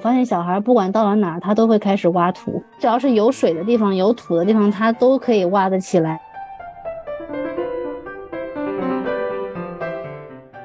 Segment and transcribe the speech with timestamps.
[0.00, 6.18] 发现小孩不管到了哪，他都会开始挖土，只要是有水的地方、有土的地方，他都可以挖得起来。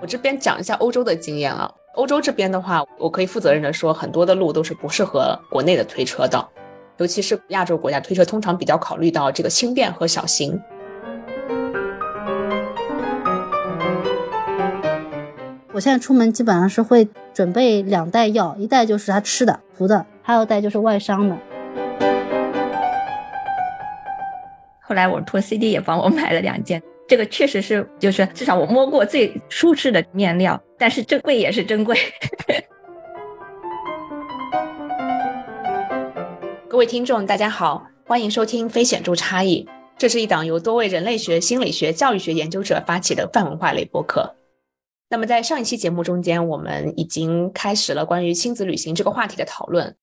[0.02, 6.48] 我这边讲一下欧洲的经验啊，欧洲这边的话，我可以负责任的说，很多的路都是不适合国内的推车的，
[6.98, 10.60] 尤其是亚洲国家推车，通常比较考虑到这个轻便和小型。
[15.76, 21.38] 我现在出门基本上是会准备两袋药，一袋就是他吃的、涂的，还有袋就是外伤的。
[24.80, 26.82] 后来我托 CD 也帮我买了两件。
[27.10, 31.98] 这个确实是，就是至少我摸过最舒适的面料，但是这贵也是珍贵。
[36.70, 44.36] 各位听众，大家好，欢迎收听《非显著差异》，这是一档由多位人类学、心理学、教育学研究者发起的泛文化类播客。
[45.10, 49.96] 那么在上一期节目中间，我们已经开始了关于亲子旅行这个话题的讨论。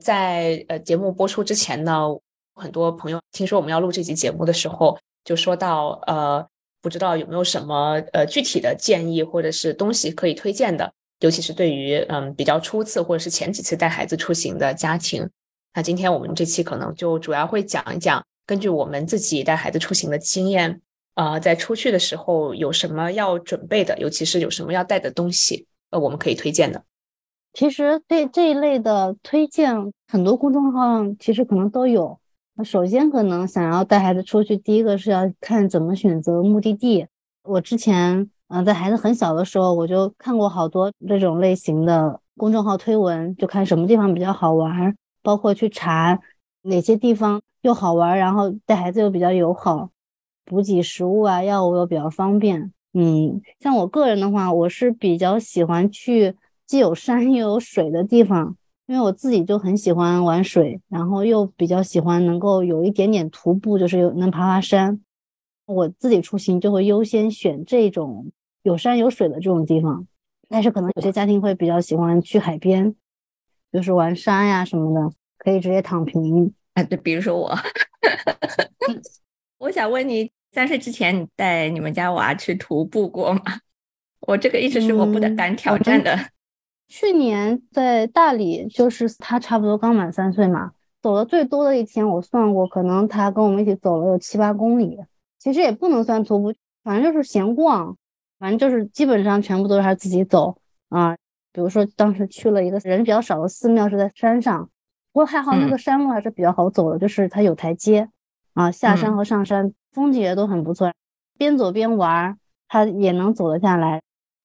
[0.00, 2.06] 在呃节目播出之前呢，
[2.54, 4.98] 很多朋友听说我们要录这期节目的时候。
[5.22, 6.44] 就说到呃，
[6.80, 15.28] 不知道有没有什么呃具体的建议或者是东西可以推荐的，尤其是对于嗯比较初次或者是前几次带孩子出行的家庭。
[15.74, 20.80] 那今天我们这期可能就主要会讲一讲，根据我们自己带孩子出行的经验，
[21.14, 26.82] 呃，在出去的时候有什么要准备的，尤其是有什么要带的东西，呃，我们可以推荐的。
[27.52, 32.18] 其实对这一类的推荐，很多公众号其实可能都有。
[32.64, 37.06] 首先，可能想要带孩子出去，第一个是要看怎么选择目的地。
[37.42, 46.20] 我之前，嗯，在孩子很小的时候，我就看过好多这种类型的公众号推文，就看什么地方比较好玩，包括去查
[46.62, 49.90] 哪些地方又好玩，然后带孩子又比较友好，
[50.44, 52.72] 补给食物啊、药物又比较方便。
[52.92, 56.34] 嗯，像我个人的话，我是比较喜欢去
[56.66, 58.56] 既有山又有水的地方。
[58.86, 65.00] 因为我自己就很喜欢玩水，然后又比较喜欢能够有一点点徒步，就是有能爬爬山。
[65.66, 68.32] 我自己出行就会优先选这种
[68.64, 70.04] 有山有水的这种地方。
[70.48, 72.92] 但是可能有些家庭会比较喜欢去海边，
[73.70, 76.52] 就是玩沙呀什么的，可以直接躺平。
[76.74, 77.54] 哎，对，比如说我，
[79.60, 83.42] 我想问你，三岁之前你带你们家娃去徒步过吗？
[84.20, 86.18] 我这个一直是我不敢挑战的。
[86.88, 90.72] 去年在大理，就是他差不多刚满三岁嘛，
[91.02, 94.98] 走的最多的一天，我算过，可能他跟我们一起走了有七八公里。
[95.38, 97.94] 其实也不能算徒步，反正就是闲逛，
[98.38, 100.56] 反正就是基本上全部都是他自己走
[100.88, 101.14] 啊。
[101.52, 104.64] 比如说当时去了一个人比较少的寺庙，是在山上，
[105.12, 108.08] 不过还好那个山路还是比较好走的，就是它有台阶
[108.54, 110.92] 啊，下山和上山风景也都很不错，
[111.38, 112.36] 边走边玩，
[112.68, 114.00] 他也能走得下来。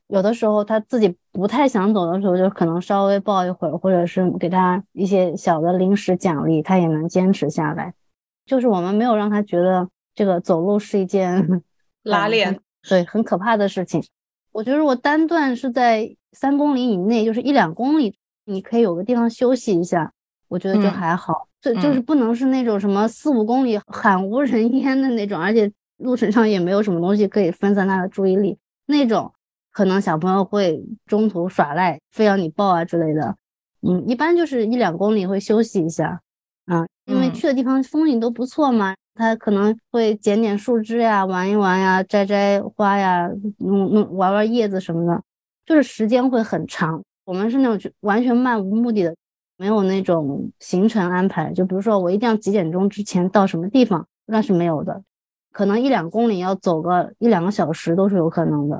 [0.07, 7.93] 有的时候他自己不太想走的时候，就可能稍微抱一会儿，或者是给他一些小的零食奖励，他也能坚持下来。
[8.45, 11.63] 就是我们没有让他觉得这个走路是一件
[12.03, 14.03] 拉练，对，很可怕的事情。
[14.51, 18.15] 我觉得如果单段是在三公里以内，就是一两公里，
[18.45, 20.13] 你可以有个地方休息一下，
[20.47, 21.47] 我觉得就还好。
[21.61, 29.31] 就就是不能是那种什么四五公里罕无人烟的那种，而且路程上也没有什么东西可以分散他的注意力那种。
[29.71, 33.35] 可能小朋友会中途耍赖，非要你抱啊之类的。
[33.81, 36.21] 嗯，一般就是一两公里会休息一下，
[36.65, 38.95] 啊，因为去的地方风景都不错嘛。
[39.15, 43.29] 他可能会捡点树枝呀，玩一玩呀，摘摘花呀，
[43.59, 45.21] 弄弄玩玩叶子什么的，
[45.65, 47.01] 就是时间会很长。
[47.25, 49.15] 我们是那种完全漫无目的的，
[49.57, 51.51] 没有那种行程安排。
[51.53, 55.03] 就比如说我一定要几点钟之前到什么地方，那是没有的。
[55.51, 58.77] 可能一两公里要走个一两个小时都是有可能的。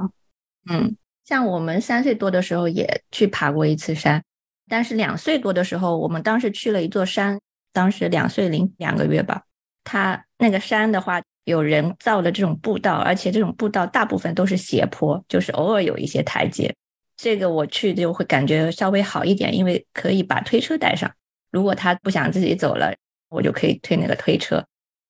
[0.70, 4.22] 嗯，像我们三岁多的时候也去爬过一次山，
[4.68, 7.40] 但是两岁多的时候，我们当时去了一座山，
[7.72, 9.44] 当时两岁零两个月吧。
[9.86, 16.76] 它那个山的话，有人造的这种步道，而且这种步道大部分都是斜坡，就是偶尔有一些台阶。
[17.18, 21.12] 这个我去就会感觉稍微好一点，因为可以把推车带上。
[21.52, 22.94] 如果他不想自己走了，
[23.30, 24.64] 我就可以推那个推车。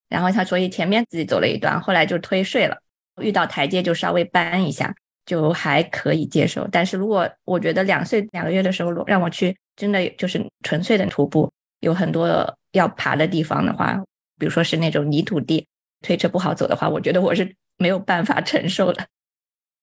[0.09, 2.77] 然后他所以前面自己走了一段，后来就推睡了，
[3.21, 4.95] 遇到台阶就稍微搬一下。
[5.25, 13.99] 就还可以接受，但是如果我觉得两岁两个月的时候让我去，真的就是纯粹的徒步，有很多要爬的地方的话，
[14.37, 15.65] 比如说是那种泥土地，
[16.03, 19.03] 推车不好走的话，我觉得我是没有办法 承受的。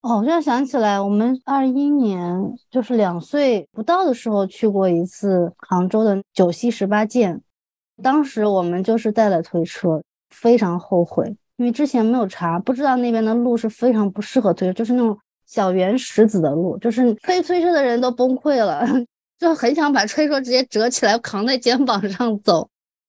[0.02, 7.40] 哦，我现在想起来，我们二一年就是两岁不到的时候去过一次杭州的九溪十八涧，
[8.02, 15.16] 当时我们就是带了推车，非常后悔，因为之前没有查，不知道那边的路是非常不适合推车，就是那种。
[15.44, 18.86] 小圆石子的路，就是推推车的人都崩溃了，
[19.38, 22.66] 就很想把推车直接折起来扛在肩膀上走。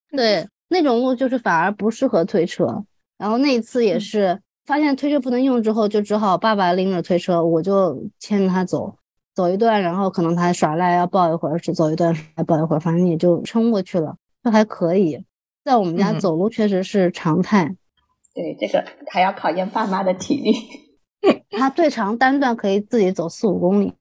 [0.09, 2.83] 对，那种路就是反而不适合推车。
[3.17, 8.95] 然后那一次也是发现推车不能用之后，就只好爸爸拎着推车，我就牵着他走，
[9.35, 15.25] 走一段，然后可能他耍赖要抱一会儿，是走一段还抱一会儿，反正也就撑过去了，就还可以。
[15.65, 17.75] 在我们家走路确实是常态。
[18.33, 20.53] 对，这个还要考验爸妈的体力。
[21.51, 23.93] 他最长单段可以自己走四五公里，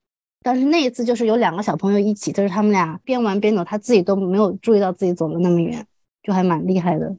[0.42, 5.86] 但是那一次就是有两个小朋友一起，就是他们俩边玩边走，他自己都没有注意到自己走了那么远，
[6.22, 7.16] 就还蛮厉害的。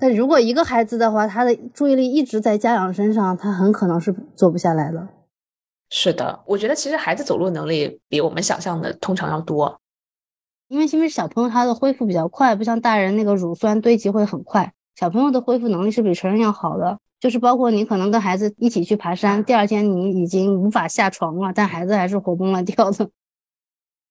[0.00, 5.08] 但如果一个孩子的话，他的注意力一直在家长身上，他很可能是做不下来的。
[5.90, 9.80] 是的，我觉得其实孩子走路能力比我们想象的通常要多，
[10.68, 16.98] 因为因为小朋友他的恢复比较快，不像大人那个乳酸堆积会很快，小朋友的恢复能力是比成人要好的。
[17.18, 23.10] 就是包括你可能跟孩子一起去爬山，第二天你已经无法下床了，但孩子还是活蹦乱跳的。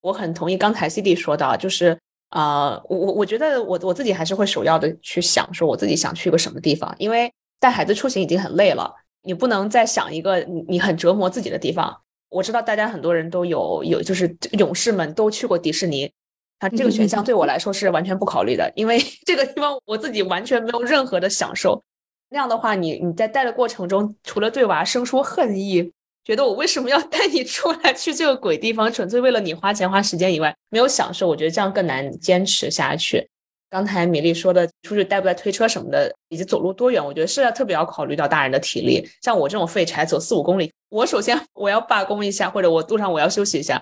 [0.01, 1.98] 我很同意刚才 C D 说的，就是。
[2.29, 8.94] 啊，我我我觉得我我自己还是会首要的去想说我自己想去个什么地方，因为带孩子出行已经很累了，
[9.24, 12.01] 你不能再想一个你你很折磨自己的地方。
[12.29, 16.12] 我知道大家很多人都有有就是勇士们都去过迪士尼，
[16.59, 21.81] 啊，这个选项对我来说是完全不考虑的，因为 这个地方我自己完全没有任何的享受。
[22.29, 25.94] 那样的话，你你在带的过程中，除了对娃生出恨意。
[26.27, 28.91] 觉得我为什么要 带你出来去这个鬼地方？
[28.91, 31.25] 纯粹为了你花钱花时间以外，没有享受。
[31.25, 33.25] 我觉得这样更难坚持下去。
[33.69, 39.09] 刚才米粒说的出去带不带推车什么的，以及走路多远，我觉得是要特别要考虑到大人的体力。
[39.21, 43.81] 像我这种废柴，走四五公里，我首先 我要罢工一下，或者我路上我要休息一下，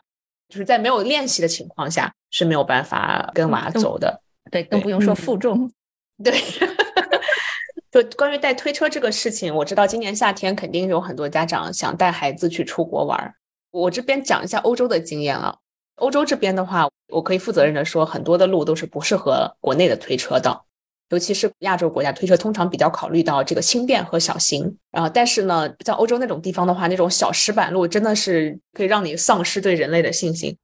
[0.49, 4.21] 就是在没有练习的情况下是没有办法跟娃走的。
[4.51, 5.71] 对，更不用说负重。
[6.23, 6.31] 对。
[7.95, 13.33] 就关于带推车这个事情，我知道今年夏天肯定有很多家长想带孩子去出国玩儿。
[13.71, 15.55] 我这边讲一下欧洲的经验啊。
[15.95, 20.63] 欧洲这边的话，我可以负责任的说，很多的路都是不适合国内的推车的，
[21.07, 24.77] 尤其是亚洲国家推车通常比较考虑到这个轻便和小型。
[24.91, 30.57] 然后，但是呢，像欧洲那种地方的话，那种小石板路真的是可以让你丧失对人类的信心。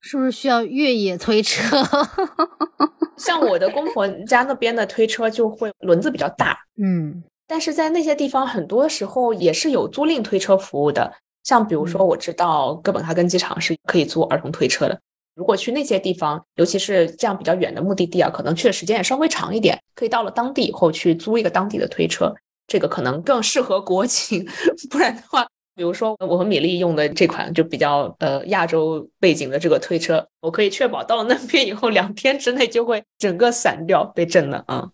[0.00, 1.64] 是不是需要越野推车？
[3.16, 11.12] 像我的公婆家那边的推车就会轮子比较大，嗯，但是在那些地方，很多时候也是有租赁推车服务的。
[11.44, 15.00] 像比如说，我知道哥本哈根机场是可以租儿童推车的。
[15.34, 22.34] 如果去那些地方，尤其是这样比较远的目的地啊，可能去的时间也稍微长一点，可以到了当地以后去租一个当地的推车，
[22.66, 24.46] 这个可能更适合国 情。
[24.90, 25.46] 不然的话。
[25.76, 34.90] 比如说，我和米粒用的这款就比较呃亚洲背景的这个推车，我可以确保到了那边以后，两天之内就会整个散掉，被震了啊。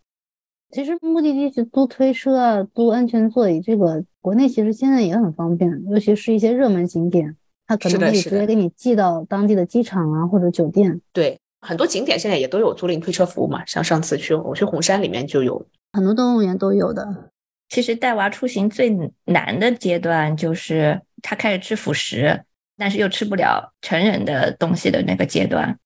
[0.73, 7.37] 其实目的地去租推车啊，租安全座椅，这个国内其实现在也很方便，尤其是一些热门景点，
[7.69, 11.01] 它可能可以直接给你寄到当地的机场啊或者酒店。
[11.13, 17.31] 对，很多景点现在也都有租赁推车服务嘛，像上次去我去红山里面就有，很多动物园都有的。
[17.73, 22.45] 其实带娃出行最难的阶段就是他开始吃辅食，
[22.77, 25.79] 但是又吃不了成人的东西的那个阶段。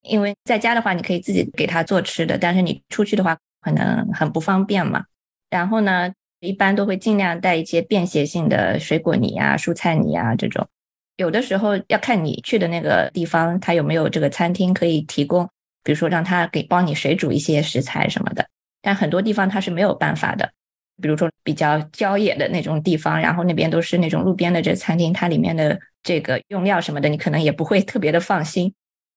[0.00, 5.04] 因为在家的话，你可以自己给他做吃的，但是你出去的话可能很不方便嘛。
[5.50, 6.10] 然后呢，
[6.40, 10.66] 一般都会尽量带一些便携性的水果泥啊、蔬菜泥啊这种。
[11.18, 15.44] 有的时候要看你去的那个地方，他有没有这个餐厅可以提供，
[15.82, 18.48] 比如说让他给帮你水煮一些食材什么的。
[18.80, 20.50] 但很多地方他是没有办法的。
[21.02, 28.72] 比如说比较郊野的那种地方，然后那边都是那种路边的这餐厅，它里面的这个用料什么的，你可能也不会特别的放心。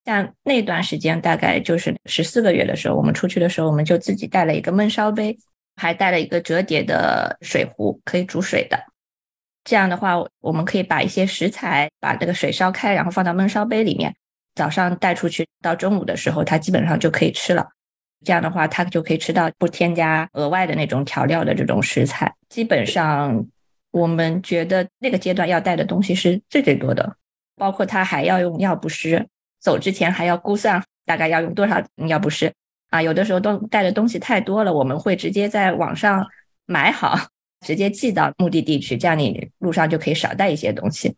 [0.05, 5.37] 像那段时间，大概就是十四个月的时候，我们出去的时候，我们就自己带了一个焖烧杯，
[5.75, 8.79] 还带了一个折叠的水壶，可以煮水的。
[9.65, 14.15] 这样的话，我们可以把一些食材把那个水烧开，然后放到焖烧杯里面，
[14.55, 17.67] 早上带出去，到中午的时候，它基本上就可以吃了。
[18.25, 22.33] 这样的话，他就可以吃到不添加额外的那种调料的这种食材。
[22.49, 23.45] 基本上，
[23.91, 27.15] 我们觉得那个阶段要带的东西是最最多的，
[27.55, 29.27] 包括他还要用尿不湿，
[29.59, 32.51] 走之前还要估算大概要用多少尿不湿
[32.89, 33.01] 啊。
[33.01, 36.27] 有的时候都带的东西太多了，我们会直接在网上
[36.65, 37.15] 买好，
[37.65, 41.15] 直接寄到目的地去，这样你路上就可以少带一些东西。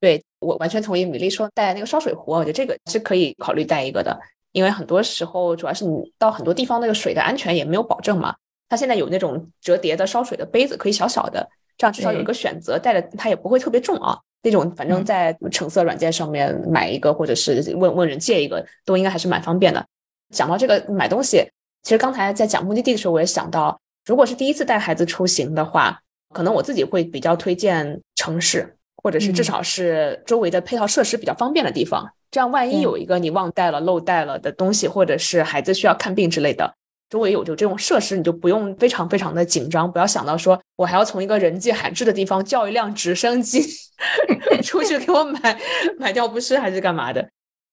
[0.00, 4.18] 对我完全同意米粒说带那个烧水壶，我觉得这个是可以考虑带一个的。
[4.52, 8.34] 因为很多时候，主要是你到很多地方，那个水的安全也没有保证嘛。
[8.68, 14.18] 它现在有那种折叠的烧水的杯子，可以小小的，这样至少有一个选择，带着它也不会特别重啊。
[14.42, 19.84] 那种反正在橙色软件上面买一个，或者是问问人借一个，都应该还是蛮方便的。
[20.30, 21.46] 讲到这个买东西，
[21.82, 26.00] 其实刚才在讲目的地的时候，我也想到，如果是第一次带孩子出行的话，
[26.34, 32.10] 可能我自己会比较推荐城市，或者是至少是周围的配套设施比较方便的地方。
[32.32, 36.74] 这样万一有一个你忘带了、漏带了的东西，或者是孩子需要看病之类的，
[37.08, 43.62] 周围有有这种设施，你就不用非常非常的紧张，不要想到说我还要从一个人迹罕至的地方叫一辆直升机
[44.64, 45.60] 出去给我买
[45.98, 47.28] 买尿不湿还是干嘛的。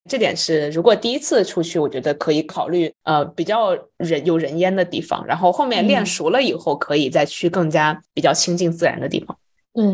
[0.09, 9.37] 这点是，如果第一次出去，我觉得可以考虑，呃，比较人有人烟的地方，然后后面练熟了以后，可以再去更加比较亲近自然的地方。
[9.73, 9.85] 对，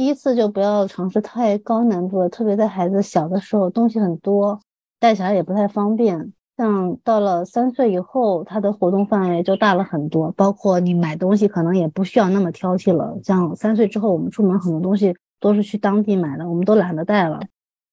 [0.00, 4.58] 第一次就不要尝试太高难度的，特别在孩子小的时候，东西很多，
[4.98, 6.32] 带起来也不太方便。
[6.56, 13.14] 像到了三岁以后，他的活动范围就大了很多，包括你买东西可能也不需要那么挑剔了。
[13.22, 17.38] 像三岁之后，我们出门很多东西都是去当地买的，我们都懒得带了。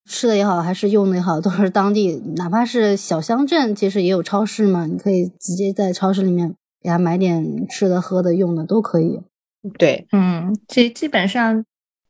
[0.10, 9.20] 吃的也好，还是用的也好，都是当地，哪怕是小乡镇，其实也有超市嘛，你可以直接在超市里面给他买点吃的、喝的、用的都可以。
[9.78, 11.66] 对，嗯，基基本上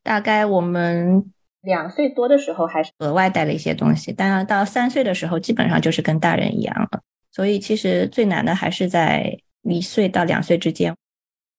[0.08, 1.22] 大概我们
[1.64, 7.02] 两岁多的时候还是额外带了一些东西，但到三岁的时候基本上就是跟大人一样了。
[7.30, 10.96] 所以其实最难的还是在一岁到两岁之间。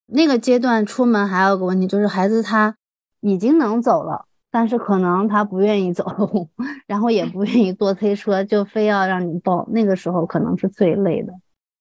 [0.07, 2.75] 那个阶段出门还有个问题，就是孩子他
[3.21, 4.25] 已经能走了。
[4.51, 6.07] 但是可能他不愿意走，
[6.89, 9.69] 然后也不愿意坐推车，就非要让你抱。
[9.71, 11.35] 那个时候可能是最累的，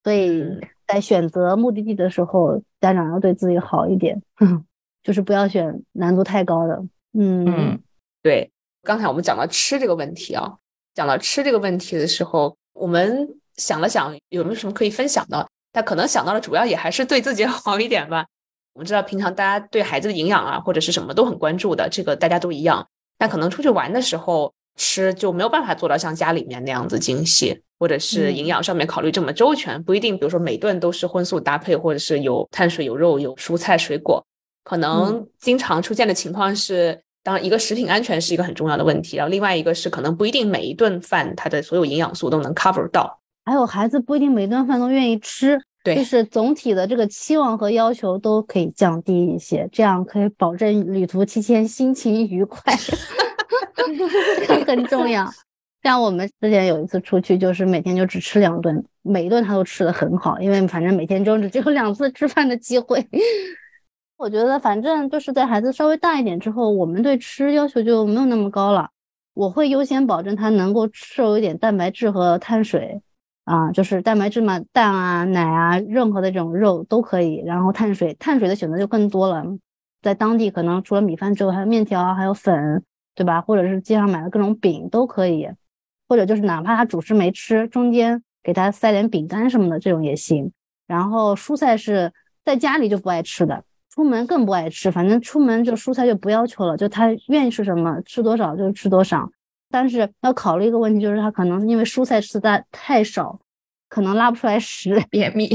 [0.04, 0.44] 所以
[0.86, 4.22] 在选择目的地的时候，家长要对自己好一点，
[5.08, 6.84] 就是不要选难度太高的。
[7.14, 7.80] 嗯，
[8.22, 8.52] 对。
[8.84, 10.54] 刚才我们讲到吃这个问题啊，
[10.94, 18.26] 讲到吃这个问题的时候，我们想了想有没有什么可以分享的，但可能想到的主要也还是对自己 好一点吧。
[18.74, 22.86] 我们知道，平常大家对孩子的营养啊，或者是什么都很关注的，这个大家都一样。
[23.18, 30.18] 但可能出去玩的时候吃就没有办法做到像家里面那样子精细，或者是营养上面考虑这么周全，不一定。
[30.18, 34.22] 比如说每顿都是荤素搭配，或者是有碳水、有肉、有蔬菜、水果。
[34.68, 45.58] 可能经常出现的情况是，当然一个食品安全是一个很重要的问题，然后另外一个是可能不一定每一顿饭它的所有营养素都能 cover 到，还有孩子不一定每顿饭都愿意吃。
[45.86, 52.76] 就是总体的这个期望和要求都可以降低一些，这样可以保证旅途期间心情愉快，
[54.68, 55.32] 很重要。
[55.82, 63.08] 像我们之前有一次出去，就是每天就只吃两顿，每一顿他都吃的很好，因为反正每天中只有两次吃饭的机会。
[64.18, 68.90] 我觉得反正就是在孩子稍微大一点之后，我们对吃要求就没有那么高了。
[69.34, 73.02] 我会优先保证他能够摄一点蛋白质和碳水。
[73.46, 77.42] 啊，就是蛋白质嘛，蛋啊、奶啊，任何的这种肉都可以。
[77.46, 79.42] 然后碳水，碳水的选择就更多了。
[80.02, 82.84] 在当地可能除了米饭之外，还有面条，还有粉，
[83.16, 83.40] 对吧？
[83.40, 85.48] 或者是街上买的各种饼都可以。
[86.10, 90.52] 或者就是哪怕他主食没吃，中间给他塞点饼干什么的，这种也行。
[90.86, 92.12] 然后蔬菜是
[92.44, 93.64] 在家里就不爱吃的，
[93.98, 94.92] 出门更不爱吃。
[94.92, 99.28] 反正出门就蔬菜就不要求了，就他愿意吃什么，吃多少就吃多少。
[99.72, 103.40] 但是要考虑一个问题，就是他可能因为蔬菜吃的太少，
[103.90, 105.50] 可能拉不出来屎， 便秘。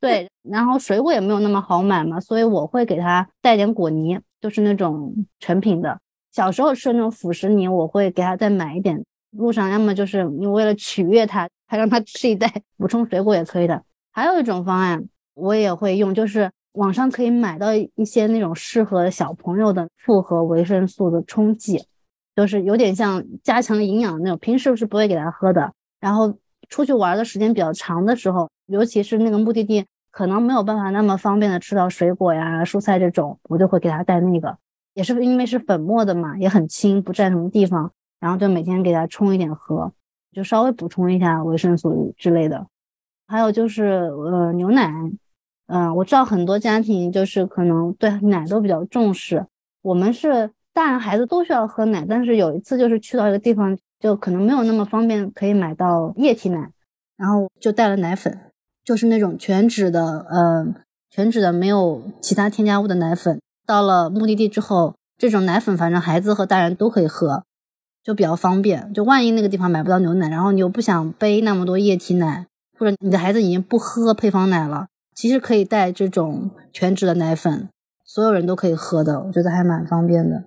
[0.00, 5.96] 对，然后水果也没有那么好买嘛，所以我会给他带点果泥，就是那种成品的。
[6.32, 9.00] 小时候吃的那种辅食泥，我会给他再买一点。
[9.30, 13.80] 路上要么就是你为了取悦他，还让他吃一袋补充水果也可以的。
[14.12, 21.84] 还有一种方案，我也会用，就是网上可以买到一些那种适合小朋友的复合维生素的冲剂。
[22.36, 25.72] 就是有点像加强营养那种，平时是不会给他喝的。
[26.00, 26.36] 然后
[26.68, 34.58] 出去玩的时间比较长的时候，尤其是那个目的地可能没有办法那么方便的吃到水果呀、蔬菜这种，我就会给他带那个，
[34.94, 37.92] 也是因为是粉末的嘛，也很轻，不占什么地方。
[38.18, 39.92] 然后就每天给他冲一点喝，
[40.32, 42.66] 就稍微补充一下维生素之类的。
[43.28, 44.92] 还有就是呃牛奶，
[45.66, 49.46] 嗯，我知道很多家庭就是可能对奶都比较重视，
[49.82, 50.50] 我们是。
[50.74, 56.68] 大人孩子都需要喝奶，但是有一次就是去到一个地方，就可能没有那么方便可以买到液体奶，
[57.16, 58.36] 然后就带了奶粉，
[58.84, 60.66] 就是那种全脂的，呃，
[61.10, 63.40] 全脂的没有其他添加物的奶粉。
[63.64, 67.44] 到了目的地之后，这种奶粉反正孩子和大人都可以喝，
[68.02, 68.92] 就比较方便。
[68.92, 77.68] 就万一那个地方买不到牛奶，然后你又不想背那么多液体奶，或者你的孩子已经不喝配方奶了，其实可以带这种全脂的奶粉，
[78.04, 80.44] 所有人都可以喝的，我觉得还蛮方便的。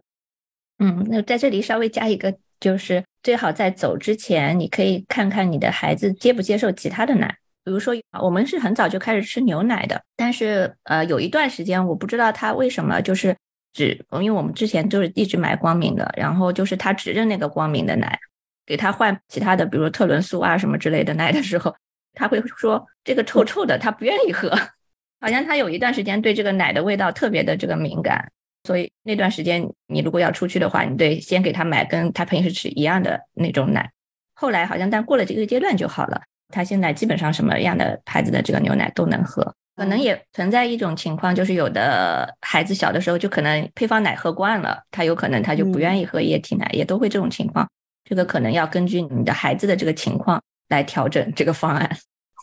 [0.79, 7.35] 嗯，那在这里稍微加一个，就是最好在走之前，你可以看看你的孩子接不接受其他的奶。
[7.63, 13.35] 比如说，我们是很早就开始吃牛奶的，但是呃，有一段时间我不知道他为什么就是
[13.73, 18.17] 只，因为我们之前就是一直买光明的，然后就是他只认那个光明的奶，
[18.65, 21.75] 给他换其他的，比如特仑苏啊什么之类的奶的时候，
[22.17, 24.49] 他会说这个臭臭的，他不愿意喝，
[25.21, 28.31] 好像他有一段时间对这个奶的味道特别的这个敏感。
[28.63, 33.89] 所以那段时间你如果要出去的话，你得先给他买跟他平时吃一样的那种奶。
[34.33, 39.55] 后来好像但过了这个阶段就好了，他现在基本上什么样的牌子的这个牛奶都能喝。
[39.77, 47.69] 可能也存在一种情况，就是有的孩子小的时候就可能配方奶喝惯了，他有可能他就不愿意喝液体奶，也都会这种情况。
[48.03, 51.97] 这个可能要根据你的孩子的这个情况来调整这个方案。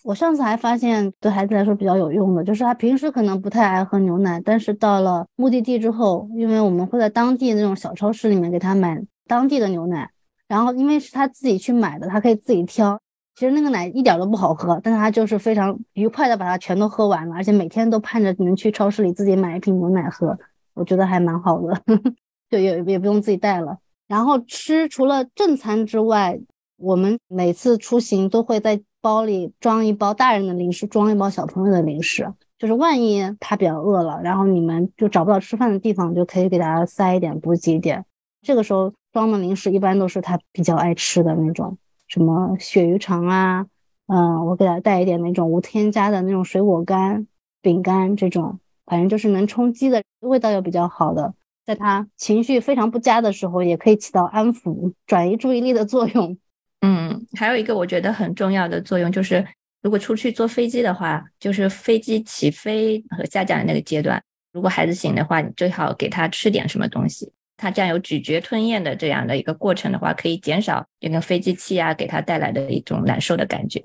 [0.04, 10.10] 我上次还发现对孩子来说比较有用的，就是他平时可能不太爱喝牛奶，但是到了目的地之后，因为我们会在当地那种小超市里面给他买当地的牛奶，
[10.46, 13.00] 然后因为是他自己去买的，他可以自己挑。
[13.34, 20.38] 其实那个奶一点都不好喝，但是他就是非常愉快的把它全都喝完了，而且每天都盼着能去超市里自己买一瓶牛奶喝，
[20.74, 21.82] 我觉得还蛮好的，
[22.50, 23.78] 就也也不用自己带了。
[24.06, 26.38] 然后吃除了正餐之外，
[26.84, 28.80] 我们每次出行都会在。
[29.04, 32.26] 包里装一包大人的零食，装一包小朋友的零食，
[32.58, 38.02] 就是万一他比较饿了，然后你们就找不到吃饭的地方，就可以给他塞一点补给点。
[38.40, 41.76] 这个时候装的零食一般都是他比较爱吃的那种，
[42.08, 43.66] 什么鳕鱼肠啊，
[44.06, 47.26] 嗯，我给他带一点那种无添加的那种水果干、
[47.60, 51.34] 饼干这种，反正就是能充饥的，味道又比较好的，
[51.66, 56.38] 在他情绪非常不佳的时候，也可以起到安抚、转移注意力的作用。
[56.84, 59.42] 嗯，还有一个我觉得很重要的作用就是，
[59.80, 64.22] 如果出去坐飞机的话，就是飞机起飞和下降的那个阶段，
[64.52, 67.32] 如果孩子醒的话，你最好给他吃点什么东西。
[67.56, 73.82] 他这样有咀嚼吞咽的这样的一个过程的话，可以减少这个飞机气压给他带来的一种难受的感觉。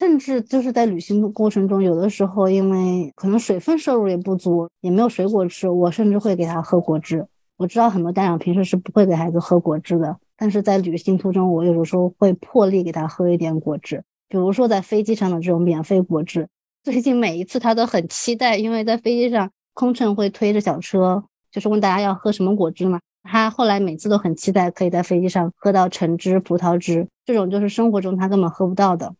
[0.00, 7.24] 甚至就是在旅行的过程中，有的时候因为可能水分摄入也不足，也没有水果吃，我甚至会给他喝果汁。
[7.56, 10.16] 我知道很多家长平时是不会给孩子喝果汁的。
[10.36, 16.48] 但是在旅行途中，我有的时候会破例给他喝一点果汁，比如说在飞机上的这种免费果汁。
[16.82, 23.00] 最近每一次他都很期待，因为在飞机上空乘会推着小车，就是问大家要喝什么果汁嘛。
[23.22, 29.14] 他后来每次都很期待可以在飞机上喝到橙汁、葡萄汁，这种就是生活中他根本喝不到的。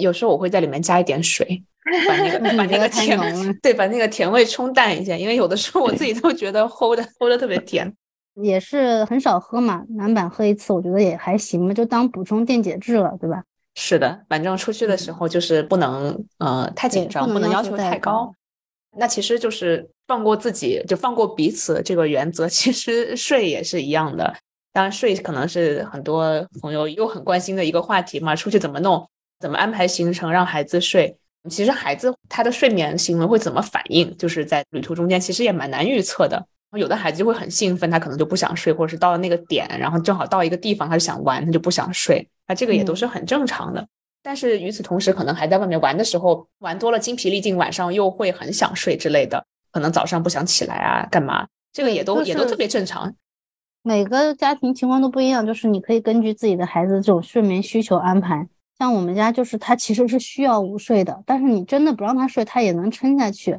[0.00, 1.64] 有时候我会在里面加一点水，
[2.06, 3.18] 把那个把那个甜
[3.62, 7.90] 对把那个甜味冲淡一下，因为有的时候我自己都觉得齁的齁的特别甜。
[8.34, 13.42] 也是很少喝嘛，南版喝一次，我觉得也还行嘛，就当补充电解质了，对吧？
[13.74, 18.32] 是的，反正出去的时候就是不能呃太紧张，不能要求太高。
[18.96, 22.46] 那其实就是放过自己，就放过彼此这个原则。
[22.46, 24.34] 其实睡也是一样的，
[24.72, 28.36] 当然睡可能是很多朋友又很关心的一个话题嘛。
[28.36, 29.08] 出去怎么弄？
[29.40, 31.16] 怎么安排行程让孩子睡？
[31.48, 34.14] 其实孩子他的睡眠行为会怎么反应？
[34.18, 36.46] 就是在旅途中间，其实也蛮难预测的。
[36.78, 42.26] 有的孩子就会很兴奋，他可能就不想睡，或者是到了那个点，然后正好到一个地方，他就想玩，他就不想睡。
[42.48, 43.86] 那这个也都是很正常的。
[44.22, 51.46] 但是与此同时，可能还在外面玩的时候，玩多了精疲力尽，晚上又会很想睡之类的，可能早上不想起来啊，干嘛？
[51.72, 53.14] 这个也都也都特别正常。
[53.82, 58.46] 每个家庭情况都不一样，就是你可以根据自己的孩子这种睡眠需求安排。
[58.78, 63.58] 像我们家就是他其实是需要午睡的，但是你真的不让他睡，他也能撑下去。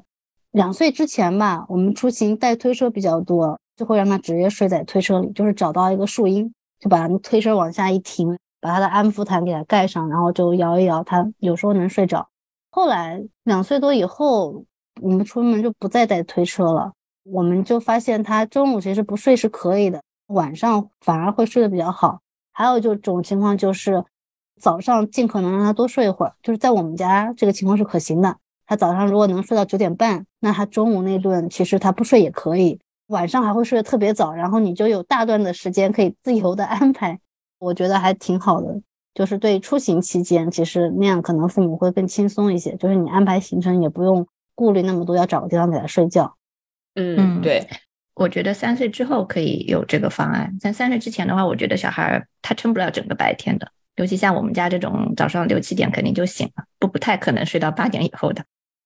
[0.53, 12.29] 两岁之前吧，我们出行带推车比较多，就会让他直接睡在推车里，就是找到一个树荫，就把推车往下一停，把他的安抚毯给他盖上，然后就摇一摇，他有时候能睡着。
[12.69, 14.63] 后来两岁多以后，
[15.01, 22.19] 我们出门就不再带推车了，我们就发现他中午其实不睡是可以的，晚上反而会睡得比较好。
[22.51, 24.03] 还有就种情况就是
[24.61, 28.37] 早上尽可能让他多睡一会儿，就是在我们家这个情况是可行的。
[28.65, 37.19] 他早上如果能睡到九点半，那他中午那顿其实他不睡也可以，晚上还会睡得特别早，然后你就有大段的时间可以自由的 安排，
[37.59, 38.81] 我觉得还挺好的。
[39.13, 46.35] 就是对出行期间，其实那样可能父母会更轻松一些，就是你安排行程也不用顾虑那么多，要找个地方给他睡觉。
[46.95, 47.67] 嗯，对，
[48.15, 58.43] 我觉得三岁之后可以有这个方案，在三岁之前的话，我觉得小孩他撑不了整个白天的，尤其像我们家这种早上六七点肯定就醒了，不不太可能睡到八点以后的。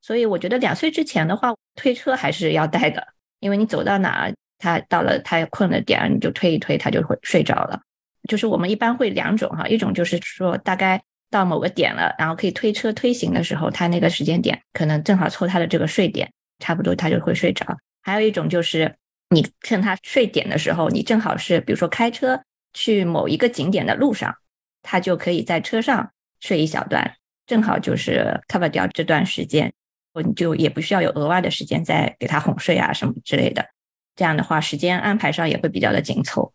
[0.08, 3.06] 所以我觉得两岁之前的话，推车还是要带的，
[3.41, 7.82] 因为你走到哪儿，他到了他困了点，你就推一推，他就会睡着了。
[8.30, 17.65] 就是我们一般会两种哈，一种就是说大概到某个点了，然后可以推车推行的时候，他那个时间点可能正好凑他的这个睡点，差不多他就会睡着。
[18.02, 18.96] 还有一种就是
[19.32, 22.41] 你趁他睡点的时候，你正好是比如说开车
[22.74, 24.34] 去某一个景点的路上，
[24.82, 27.15] 他就可以在车上睡一小段，
[27.46, 29.74] 正好就是 cover 掉这段时间。
[30.21, 33.65] 你就也不需要有额外的时间再给他哄睡啊什么之类的，
[34.15, 36.53] 这样的话时间安排上也会比较的紧凑。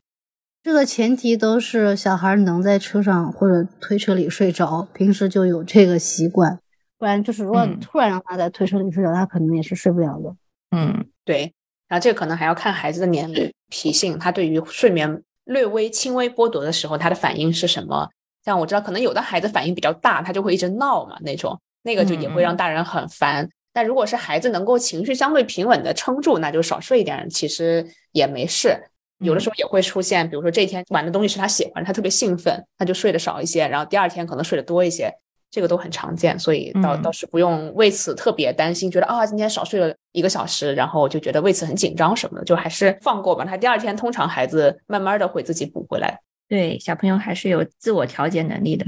[0.62, 6.60] 这个前提都是小孩能在车上或者推车里睡着，平时就有这个习惯，
[6.98, 10.36] 不然就是如果突然让他在推车里睡着，他可能也是睡不了的。
[10.70, 11.52] 嗯，对，
[11.88, 18.08] 然后这个可能还要看孩子的年龄、脾性，他对于睡眠略微轻微剥夺的时候，他的反应是什么？
[18.44, 23.48] 像我知道，可能有的孩子反应比较大，他就会一直闹嘛，那种那个就也会让大人很烦。
[23.72, 28.76] 但如果是孩子能够情绪相对平稳的撑住，那就少睡一点，其实也没事。
[29.20, 35.10] 有的时候也会出现，比如说这一天玩的东西是他喜欢，他特别兴奋，他就睡得少一些，然后第二天可能睡得多一些，
[35.48, 43.44] 这个都很常见，所以倒倒是不用为此特别担心，觉得啊今天少睡了一个小时，然后就觉得为此很紧张什么的，就还是放过吧。
[43.44, 46.20] 他第二天通常孩子慢慢的会自己补回来。
[46.48, 48.84] 对，小朋友还是有自我调节能力的。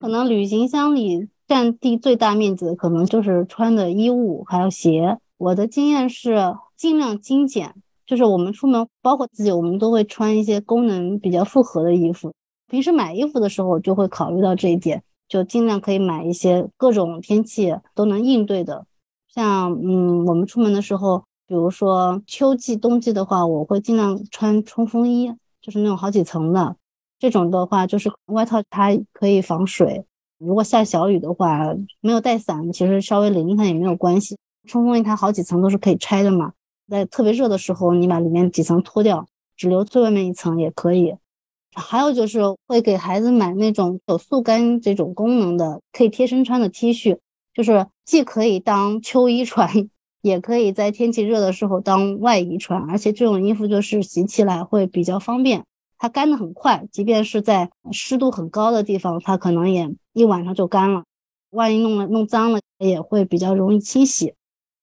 [0.00, 5.18] 可能旅行箱里占地最大面积的，可能就是穿的衣物还有鞋。
[5.38, 7.74] 我的经验是尽量精简。
[8.06, 12.30] 就是我们出门，包括自己，我们都会穿一些功能比较复合的衣服。
[12.68, 18.84] 平时买衣服的时候，就会考虑到这一点，就尽量可以买一些各种天气都能应对的。
[19.26, 26.76] 像，嗯，我们出门的时候，比如说秋季、冬季的话，我会尽量穿冲锋衣，就是那种好几层的。
[27.18, 30.04] 这种的话，就是外套它可以防水。
[30.46, 34.36] 如果下小雨的话，没有带伞，其实稍微淋一下也没有关系。
[34.68, 36.52] 冲锋衣它好几层都是可以拆的嘛。
[36.88, 39.26] 在特别热的时候，你把里面几层脱掉，
[39.56, 41.14] 只留最外面一层也可以。
[41.74, 47.18] 还有就是会给孩子买那种有速干这种功能的，可以贴身穿的 T 恤，
[47.52, 49.68] 就是既可以当秋衣穿，
[50.22, 52.80] 也可以在天气热的时候当外衣穿。
[52.88, 55.64] 而且这种衣服就是洗起来会比较方便，
[56.04, 61.02] 它干的很快，即便是在湿度很高的地方，它可能也一晚上就干了。
[61.48, 64.34] 万一弄了弄脏了，也会比较容易清洗。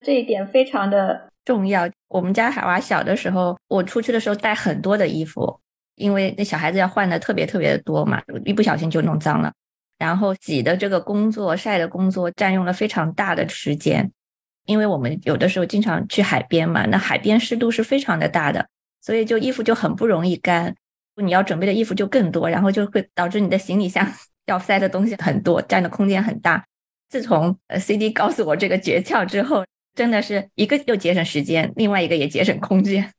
[0.04, 1.30] 这一点非常的。
[1.46, 1.88] 重要。
[2.08, 5.60] 我们家海娃小的时候，我出去的时候带很多的衣服，
[5.94, 9.54] 因为那小孩子要换的特别特别的多嘛，一不小心就弄脏了。
[10.00, 14.12] 然后洗的这个工作、晒的工作占用了非常大的时间，
[14.66, 18.68] 因为我们有的时候经常去海边嘛，那海边湿度是非常的大的，
[19.02, 20.76] 所以就衣服就很不容易干。
[21.16, 24.08] 你要准备的衣服就更多，然后就会导致你的行李箱
[24.48, 26.66] 要塞的东西很多，占的空间很大。
[27.10, 29.64] 自从呃 CD 告诉我这个诀窍之后。
[29.94, 33.12] 真的是一个又节省时间，另外一个也节省空间，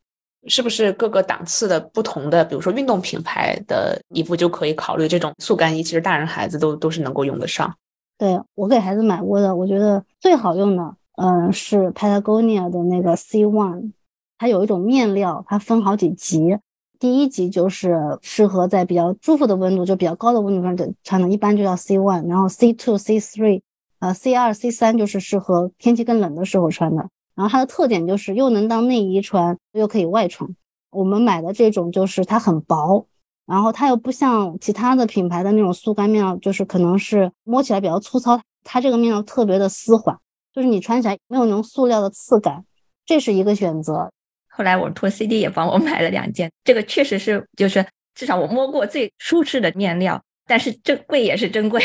[0.48, 5.82] 是不是各个档次的不同的，比如说运动品牌的衣服就可以考虑这种速干衣？
[5.82, 7.76] 其实大人孩子都都是能够用得上。
[8.16, 13.92] 对我给孩子买过的，我觉得最好用的，嗯，是 Patagonia 的那个 C One，
[14.38, 16.56] 它有一种面料，它分好几级，
[17.02, 23.62] 第一级就是适合在比较舒服的温度，就比较高的温度上的穿的，一般就叫 C One，然后 C Two、C Three。
[23.98, 27.08] 呃，C 二、C 三就是适合天气更冷的时候穿的。
[27.34, 30.48] 然后它的特点就是又能当内衣穿，又可以外穿。
[30.92, 33.04] 我们买的这种就是它很薄，
[33.46, 38.38] 然后它又不像其他的品牌的那种速干面料，就是可能是摸起来比较粗糙。
[38.62, 40.16] 它这个面料特别的丝滑，
[40.54, 42.64] 就是你穿起来没有那种塑料的刺感，
[43.04, 44.12] 这是一个选择。
[44.54, 47.84] 后来我托 CD 也帮我买了两件，这个确实是就是
[48.14, 50.22] 至少我摸过最舒适的面料。
[50.44, 51.80] 但是这贵也是真贵，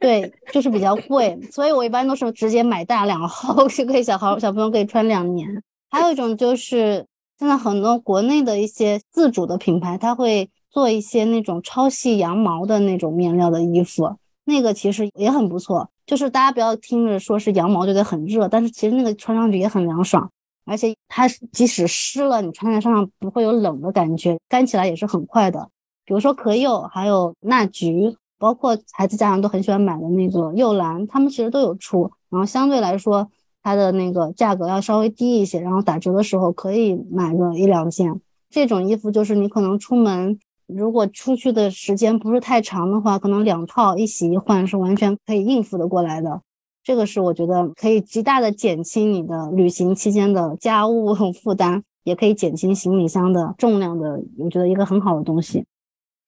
[0.00, 5.62] 对，就是比较贵，所以我一般都是直接买大两号， 是可以小孩小朋友可以穿两年。
[5.88, 7.06] 还有一种就是
[7.38, 15.88] 现在很多国内的一些自主的品牌，它会做一些那种超细羊毛的那种面料的衣服，那个其实也很不错。
[16.04, 20.28] 就是大家不要听着说是羊毛就得很热，但是其实那个穿上去也很凉爽，
[20.66, 25.70] 而且它即使湿了，你穿在身上不会有冷的感觉，干起来也是很快的。
[26.04, 32.10] 比如说可柚，还有纳菊，包括孩子家长都很喜欢买的那个柚蓝，他们其实都有出。
[32.28, 33.28] 然后相对来说，
[33.62, 38.20] 它的那个价格要稍微低一些，然后打折的时候可以买个一两件。
[38.50, 46.42] 这种衣服就是你可能出门，如果出去的时间不是太长的话，可能两套一洗一换是完全可以应付的过来的。
[46.86, 55.66] 这个是我觉得可以极大的减轻你的旅行期间的家务 负担，也可以减轻行李箱的重量的，我觉得一个很好的东西。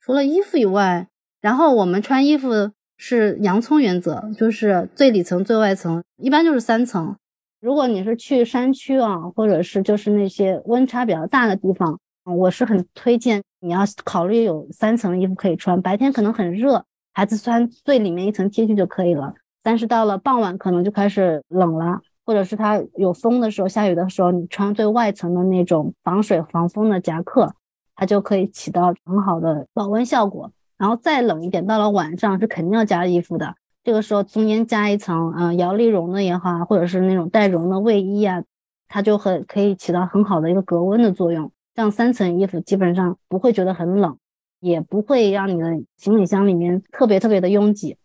[0.00, 1.06] 除了衣服以外，
[1.40, 7.14] 然后我们穿衣服是洋葱原则，就是最里层、最外层，一般就是三层。
[7.60, 15.80] 如果你是去山区啊，或者是就是那些温差比较大的地方，我是很推荐你要考虑有三层衣服可以穿。
[15.80, 19.32] 白天可能很热，孩子穿最里面一层 T 恤就可以了。
[19.68, 27.52] 但是到了傍晚可能就开始冷了，或者是它有风的时候、下雨的时候，你穿最外层的那种防水防风的夹克。
[27.94, 33.56] 它就可以起到很好的保温效果，然后再冷一点，到了晚上是肯定要加衣服的。
[33.84, 38.42] 这个时候中间加一层，嗯，摇粒绒的也好啊，或者是那种带绒的卫衣啊，
[38.88, 41.52] 它就很可以起到很好的一个隔温的作用。
[41.74, 44.16] 这样三层衣服基本上不会觉得很冷，
[44.60, 45.66] 也不会让你的
[45.98, 47.98] 行李箱里面特别特别的拥挤。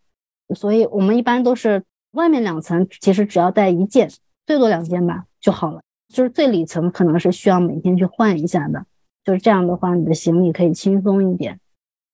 [0.56, 4.10] 所以我们一般都是外面两层，其实只要带一件，
[4.46, 5.82] 最多两件吧就好了。
[6.14, 8.86] 就是最里层可能是需要每天去换一下的，
[9.24, 11.60] 就是这样的话，你的行李可以轻松一点。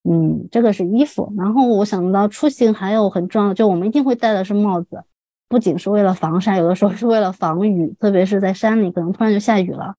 [0.08, 1.30] 嗯，这个是衣服。
[1.36, 5.04] 然后我想到出行还有很重要的，就我们一定会戴的是帽子，
[5.50, 9.94] 不仅是为了防晒，有的时候是为了防雨，特别是在山里，可能突然就下雨了。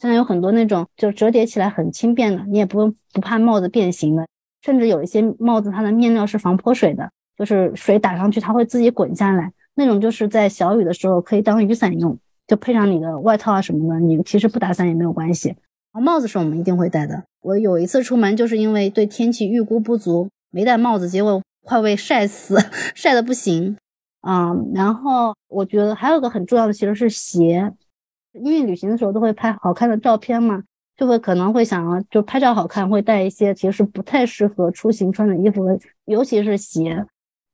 [0.00, 4.26] 现在有很多那种就折叠起来很轻便的，你也不用不怕帽子变形的，
[4.60, 15.48] 甚至有一些帽子它的面料是防泼水的，就是水打上去它会自己滚下来，那种就是在小雨的时候可以当雨伞用，就配上你的外套啊什么的，你其实不打伞也没有关系。
[15.48, 15.56] 然
[15.94, 17.24] 后帽子是我们一定会戴的。
[17.42, 22.58] 我有一次出门就是因为对天气预估不足，没戴帽子，结果快被晒死，
[22.94, 23.76] 晒得不行
[24.20, 24.54] 啊。
[24.74, 27.72] 然后我觉得还有个很重要的其实是鞋。
[28.32, 30.62] 因为旅行的时候都会拍好看的照片嘛，
[30.94, 35.64] 就会可能会想要就拍照好看，会带一些其实不太适合出行穿的衣服，
[36.04, 37.06] 尤其是鞋。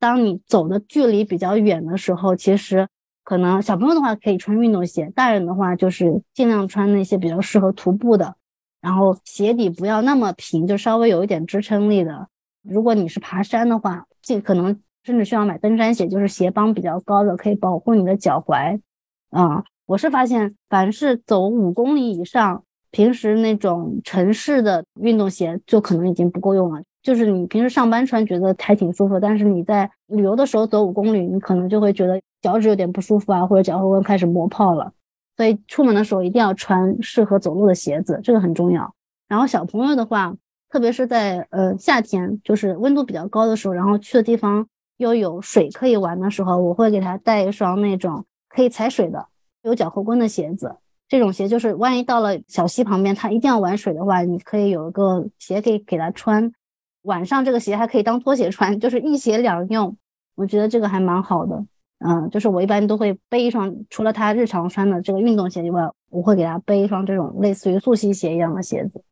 [0.02, 2.88] 当你走的距离比较远的时候，其实
[3.22, 8.34] 可能小朋友的话可以穿运动鞋，大人的话就是尽量穿那些比较适合徒步的，
[8.80, 12.26] 然后鞋底不要那么平，就稍微有一点支撑力的。
[12.62, 18.80] 如果你是爬山的话，尽可能甚至需要买登山鞋，就是鞋帮比较高的，可以保护你的脚踝，
[19.30, 19.62] 啊。
[19.86, 26.82] 我是发现，凡是走五公里以上，平时那种城市的运动鞋就可能已经不够用了。
[27.02, 34.92] 就是你平时上班穿，觉得还挺舒服，但是你在旅游的时候走五公里，你可能就会觉得脚趾有点不舒服啊，或者脚后跟开始磨泡了。
[35.36, 38.94] 所以出门的时候一定要穿适合走路的鞋子，这个很重要。
[39.28, 40.34] 然后小朋友的话，
[40.68, 44.66] 特别是在呃夏天，就是温度比较高的时候，然后去的地方
[44.98, 49.26] 又有水可以玩的时候，我会给他带一双那种可以踩水的。
[49.62, 50.76] 有脚后跟的鞋子，
[51.08, 56.52] 这种鞋就是万一到了小溪旁边，他一定要玩水的话，你可以有一个鞋可以给他穿。
[57.02, 59.96] 晚上这个鞋还可以当拖鞋穿，就是一鞋两用。
[60.34, 61.64] 我觉得这个还蛮好的。
[62.04, 69.04] 嗯，就是我一般都会背一双，除了他日常穿的这个运动鞋以外，我会给他背一双这种类似于速吸鞋一样的鞋子。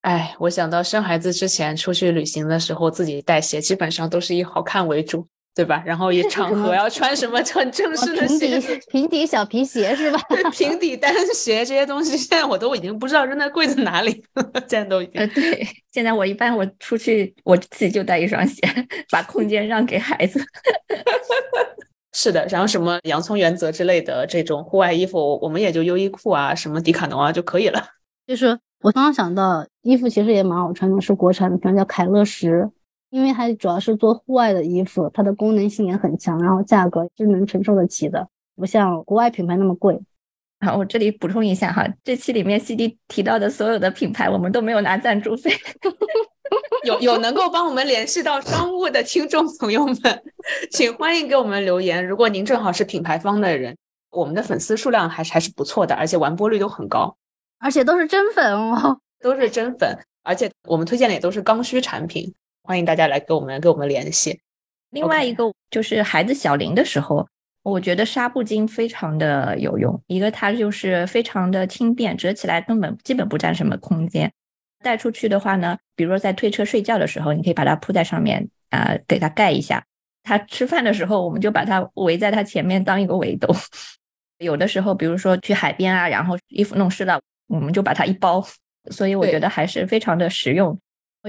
[0.00, 5.28] 哎，我想到生孩子之前出去旅行的时候，自己带鞋基本上都是以好看为主。
[5.54, 5.82] 对吧？
[5.84, 10.18] 然后也场合 要穿什么很正式的鞋，平底小皮鞋是吧？
[10.50, 14.24] 平底单鞋这些东西，现在我都已经不知道扔在柜子哪里。
[14.66, 18.62] 现在都已经呃，对，现在我一般我出去我自己就带一双鞋，
[19.10, 20.40] 把空间让给孩子。
[22.14, 27.82] 是的，然后什么洋葱原则之类的这种户外衣服，我们也就优衣库啊，什么迪卡侬啊就可以了。
[28.26, 32.70] 就是我刚刚想到衣服其实也蛮好穿的，是国产的，比如叫凯乐石。
[33.12, 40.00] 因为它主要是做户外的衣服，它的功能性也很强，然后价格是能承受得起的，不像国外品牌那么贵。
[40.60, 45.52] 好，我这里补充一下哈，这期里面 CD 提到的所有的品牌，我们都没有拿赞助费。
[46.84, 49.96] 有有能够帮我们联系到商务的听众朋友们，
[50.70, 52.06] 请欢迎给我们留言。
[52.06, 53.76] 如果您正好是品牌方的人，
[54.10, 57.14] 我们的粉丝数量还是还是不错的，而且完播率都很高，
[57.58, 62.32] 而且都是真粉哦，都是真粉，而且我们推荐的也都是刚需产品。
[62.72, 64.40] 欢迎大家来跟我们跟我们联系。
[64.92, 67.28] 另外一个就是孩子小龄的时候，
[67.62, 70.02] 我觉得纱布巾非常的有用。
[70.06, 74.32] 一个它就是非常的轻便，折起来根本基本不占什么空间。
[74.82, 79.84] 带出去的话呢，比如说在推车睡觉的时候，你可以把它铺在上面啊，给它盖一下。
[80.22, 83.54] 他吃饭的时候，我们就把它围在他前面当一个围兜。
[84.40, 88.42] 有的时候，比如说去海边啊，然后衣服弄湿了，我们就把它一包。
[88.90, 90.80] 所以我觉得还是非常的实用。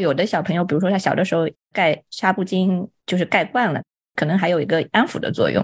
[0.01, 3.81] 有的小朋友，比如说他小的时候盖纱布巾，就是盖惯了，
[4.15, 5.63] 可能还有一个安抚的作用。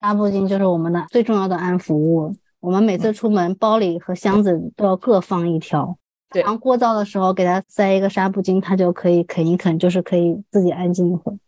[0.00, 2.34] 纱布巾就是我们的最重要的安抚物。
[2.60, 5.96] 我们每次出门，包里和箱子都要各放一条。
[6.30, 11.38] 对，然后过道的时候给他塞一个纱布巾，他就可以啃一啃，就是可以自己安静一会儿。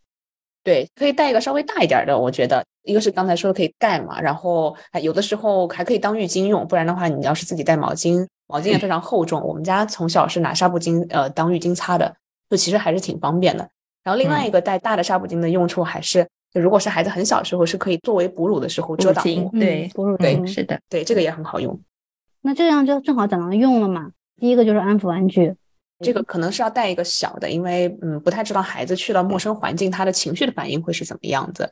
[0.65, 8.27] 对，可以带一个稍微大一点的，我觉得一个是刚才说的可以盖嘛，然后有的时候还可以当浴巾用，不然的话你要是自己带毛巾。
[8.53, 12.15] 毛巾也非常厚重，我们家从小是拿纱布巾呃当浴巾擦的，
[12.51, 13.67] 就其实还是挺方便的。
[14.05, 21.81] 然后另外一个带大的纱布巾的用处还是，就如果是孩子很小时候，是可以作为哺乳的时候遮挡物，对，哺乳对是的，对这个也很好用。
[22.43, 24.11] 那这样就正好讲到用了嘛。
[24.39, 25.55] 第一个就是安抚玩具，
[26.01, 31.71] 这个可能是要带一个小的，因为嗯不太知道孩子去到陌生环境他的情绪的反应会是怎么样子。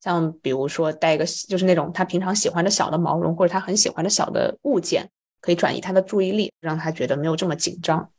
[0.00, 5.08] 像比如说带一个就是那种他平常喜欢的小的毛绒，或者他很喜欢的小的物件。
[5.40, 8.10] 可以转移他的注意力，让他觉得没有这么紧张。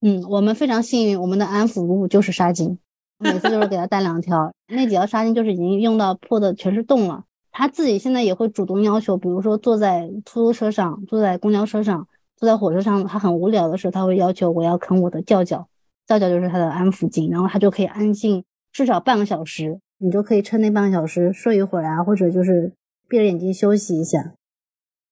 [0.00, 2.76] 嗯，我们非常幸运，我们的安抚物就是纱巾，
[3.18, 4.52] 每次就是给他带两条。
[4.72, 7.24] 那几条纱巾就是已经用到破的全是洞了。
[7.50, 15.66] 他自己现在也会主动要求，比如说坐在出租车上、坐在公交车上、坐在火车上，他很无聊的时候，他会要求我要啃我的叫叫，
[16.06, 22.72] 叫叫就是他的安抚巾，然后他就可以安静至少半个小时，你就可以趁那半个小时睡一会儿啊，或者就是
[23.08, 24.34] 闭着眼睛休息一下。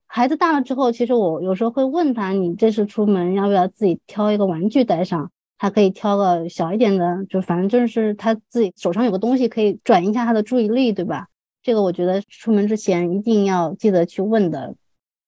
[0.06, 5.30] 孩子大了之后，其实我有时候会问他，你这次出门要不要自己挑一个玩具带上？
[5.58, 11.28] 他可以挑个小一点的，就反正就是他自己手上有个东西可以转移一下他的注意力，对吧？
[11.62, 14.74] 这个我觉得出门之前一定要记得去问的。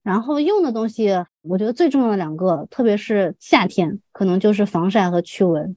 [0.02, 1.08] 然后用的东西，
[1.42, 5.76] 我觉得最重要的两个，特别是夏天，可能就是防晒和驱蚊。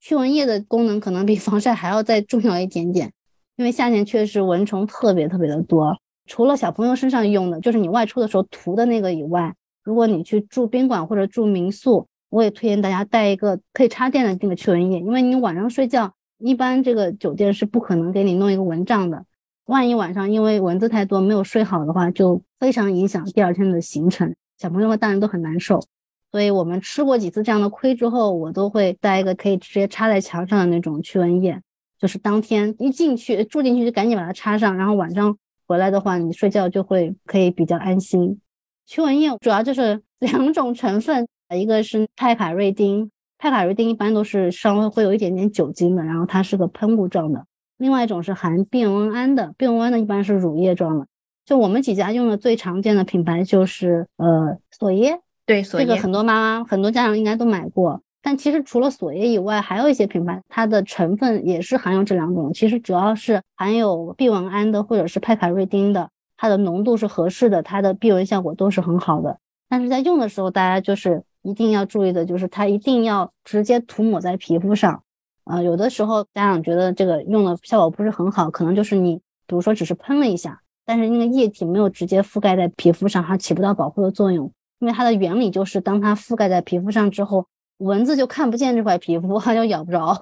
[0.00, 3.12] 驱蚊液的功能可能比防晒还要再重要一点点，
[3.56, 5.96] 因为夏天确实蚊虫特别特别的多。
[6.28, 19.24] 除了小朋友身上用的，就是你外出的时候涂的那个以外，如果你去住宾馆或者住民宿，我也推荐大家带一个可以插电的那个驱蚊液，因为你晚上睡觉，一般这个酒店是不可能给你弄一个蚊帐的。
[19.64, 25.82] 万一晚上因为蚊子太多没有睡好的话，就非常影响第二天的行程，小朋友和大人都很难受。
[26.30, 31.58] 所以我们吃过几次这样的亏之后，我都会带一个可以直接插在墙上的那种驱蚊液，
[31.98, 35.34] 就是当天一进去住进去就赶紧把它插上，然后晚上
[35.68, 38.40] 回来的话，你睡觉就会可以比较安心。
[38.86, 41.28] 驱蚊液主要就是 两种成分。
[41.54, 47.44] 一个是派卡瑞丁，派卡瑞丁一般都是稍微会有一点点酒精的，然后它是个喷雾状的。
[47.78, 51.06] 另外一种是含变温胺的，变温胺的一般是乳液状的。
[51.46, 58.02] 就我们几家用的最常见的品牌就是呃索耶，对，索耶这个很多妈妈很多家长应该都买过。
[58.22, 62.52] 但其实除了索耶以外，还有一些品牌，它的成分也是含有这两种。
[62.52, 69.38] 其实主要是含有避蚊胺的或者是派卡瑞丁的，它的浓度是合适的，它的避蚊效果都是很好的。
[69.68, 71.22] 但是在用的时候，大家就是。
[71.42, 75.02] 一定要注意的就是，它一定要直接涂抹在皮肤上。
[75.44, 84.52] 啊，有的时候家长觉得这个用的效果不是很好，可能就是你，比如说只是喷了一下，但是那个液体没有直接覆盖在皮肤上，它起不到保护的作用。
[84.80, 87.46] 因为它的原理就是，当它覆盖在皮肤上之后，
[87.78, 90.16] 蚊子就看不见这块皮肤， 它就咬不着。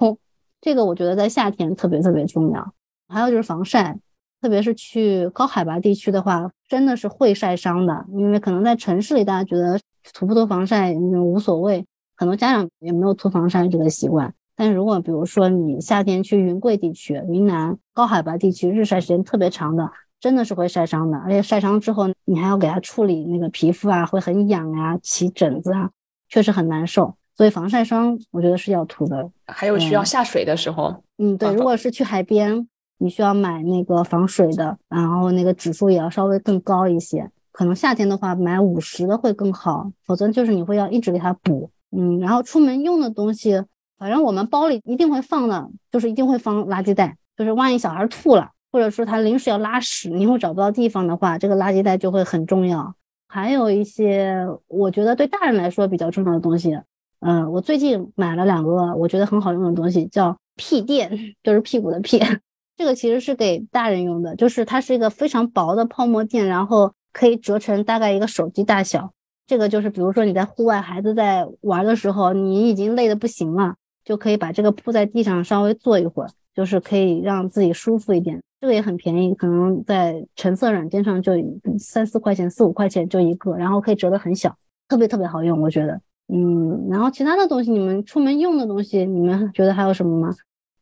[0.61, 2.73] 这个我觉得在夏天特别特别重要。
[3.07, 3.97] 还有就是防晒，
[4.41, 8.05] 特别是去高海拔地区的话，真的是会晒伤的。
[8.13, 9.79] 因为可能在城市里，大家觉得。
[10.13, 14.33] 涂不涂防晒无所谓，很多家长也没有涂防晒这个习惯。
[14.55, 19.91] 但如果比如说你夏天去云贵地区、云南高海拔地区，日晒时间特别长的，
[20.21, 21.17] 真的是会晒伤的。
[21.17, 25.89] 而且晒伤之后，你还要给它处理那个皮肤啊，会很痒啊，起疹子啊，
[26.29, 27.13] 确实很难受。
[27.37, 29.29] 所以防晒霜我觉得是要涂的。
[29.45, 37.29] 还有需要下水的时候，嗯，对，如果是去海边，你需要买那个防水的，然后那个指数也要稍微更高一些。
[37.51, 41.69] 可能夏天的话买五十的会更好，否则就是你会要一直给它补。
[41.91, 43.63] 嗯，然后出门用的东西，
[43.97, 52.93] 反正我们包里一定会放的，就是一定会放垃圾袋，就是万一小孩吐了，或者说他临时要拉屎，你会找不到地方的话，这个垃圾袋就会很重要。
[53.27, 56.77] 还有一些我觉得对大人来说比较重要的东西，
[57.19, 62.19] 嗯，我最近买了两个我觉得很好用的东西，叫屁垫，就是屁股的屁。
[62.77, 66.93] 这个其实是给大人用的，就是它是一个非常薄的泡沫垫，然后。
[67.13, 69.11] 可以折成大概一个手机大小，
[69.47, 73.73] 这个就是比如说你在户外，孩子在玩的时候，你已经累得不行了，
[74.05, 78.39] 就可以把这个铺在地上稍微坐一会儿，就是可以让自己舒服一点。
[78.61, 81.31] 这个也很便宜，可能在橙色软件上就
[81.79, 84.55] 三四块钱、四五块钱就一个，然后可以折得很小，
[84.87, 85.99] 特别特别好用，我觉得。
[86.27, 90.33] 嗯，然后其他的东西，你们出门用的东西，你们觉得还有什么吗？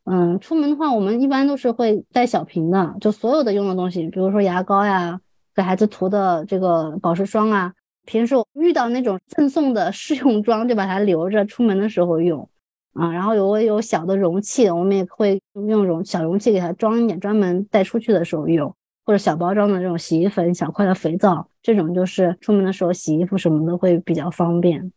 [0.06, 5.20] 嗯，出门的话，我们一般都是会带小瓶的，就所有的用的东西，比如说牙膏呀。
[5.56, 7.74] 给孩子涂的这个保湿霜啊，
[8.06, 12.46] 平时我遇到那种赠送的试用装，就把它留着，出门的时候用
[12.92, 13.10] 啊。
[13.10, 18.76] 然后有有小的容器，我们也会用容小容器给它装一点，专门带出去的时候用。
[19.06, 24.92] 或者小包装的这种洗衣粉、小块的肥皂，这种就是出门的时候洗衣服什么的会比较方便。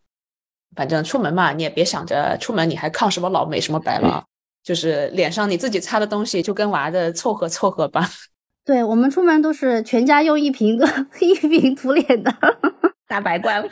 [0.76, 4.24] 反正出门嘛，你也别想着出门你还抗什么老、美什么白了，
[4.62, 8.08] 就是脸上你自己擦的东西就跟娃的凑合凑合吧。
[8.64, 10.86] 对我们出门都是全家用一瓶的，
[11.20, 12.32] 一瓶涂脸的
[13.08, 13.66] 大白罐。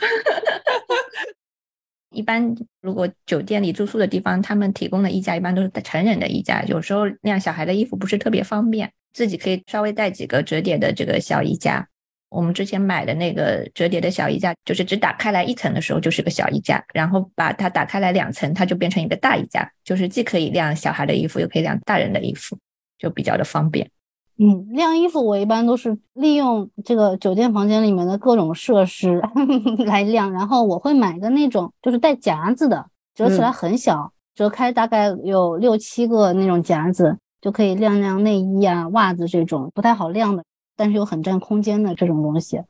[2.11, 11.87] 一般如果酒店里住宿的地方，他们提供的衣架一般都是成人的衣架，有时候晾小孩的衣服不是特别方便，自己可以稍微带几个折叠的这个小衣架。
[12.29, 22.57] 我们之前买的那个折叠的小衣架，就是只打开来一层的时候就是个小衣架，然后把它打开来两层，它就变成一个大衣架，就是既可以晾小孩的衣服，又可以晾大人的衣服，
[22.97, 23.89] 就比较的方便。
[24.39, 29.19] 嗯，晾衣服我一般都是利用这个酒店房间里面的各种设施
[29.87, 40.43] 来晾，然后我会买个那种就是带夹子的，折起来很小，折开大概有六七个那种夹子，就可以晾晾内衣啊、袜子这种不太好晾的，
[40.77, 42.61] 但是又很占空间的这种东西。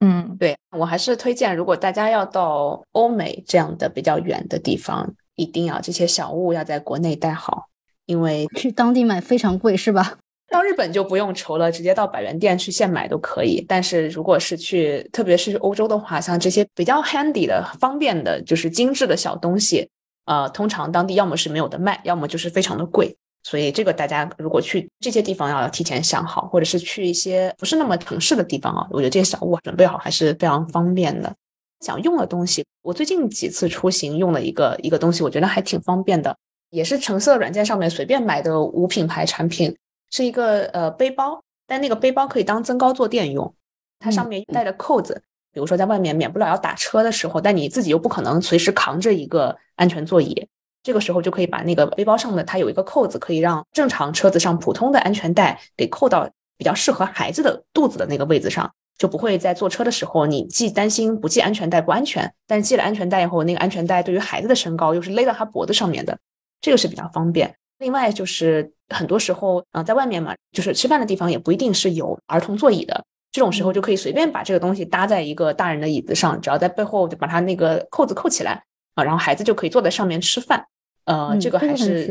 [0.00, 7.68] 嗯，对我还是推荐，如果大家要到欧美这样的比较远的地方，一定要这些小物要在国内带好，
[8.04, 10.18] 因为去当地买非常贵，是吧？
[10.50, 13.64] 到日本就不用愁了，直接到百元店去现买都可以。
[13.66, 19.88] 但是如果是去，特别是欧洲的话，像这些比较 handy 的、方便的，就是精致的小东西，
[20.26, 23.16] 呃，通常当地要么是没有的卖，要么就是非常的贵。
[23.42, 31.34] 所以这个大家如果去这些地方要提前想好，或者是去一些不是那么城市的地方啊，我觉得这些小物准备好还是非常方便的。
[31.80, 36.36] 想用的东西，我最近几次出行用了一个一个东西，我觉得还挺方便的，
[36.70, 39.76] 也是橙色软件上面随便买的无品牌产品，
[40.12, 43.52] 是一个呃背包，但那个背包可以当增高坐垫用，
[43.98, 45.20] 它上面带着扣子，
[45.52, 50.46] 比如说在外面免不了要打车的时候，但你自己又不可能随时扛着一个安全座椅。
[50.82, 56.28] 这个时候就可以把那个背包上的它有一个扣子，可以让正常车子上普通的安全带给扣到
[56.58, 66.18] 比较适合孩子的肚子的那个位置上，就不会在坐车的时候你既担心不系安全带不安全，但是系了安全带以后，那个安全带对于孩子的身高又是勒到他脖子上面的，
[66.60, 67.54] 这个是比较方便。
[67.78, 78.62] 另外就是很多时候啊，在外面嘛，就是吃饭的地方也不一定是有儿童座椅的，这种时候就可以随便把这个东西搭在一个大人的椅子上，只要在背后就把它那个扣子扣起来
[78.94, 80.64] 啊，然后孩子就可以坐在上面吃饭。
[81.04, 82.08] 呃，这个还是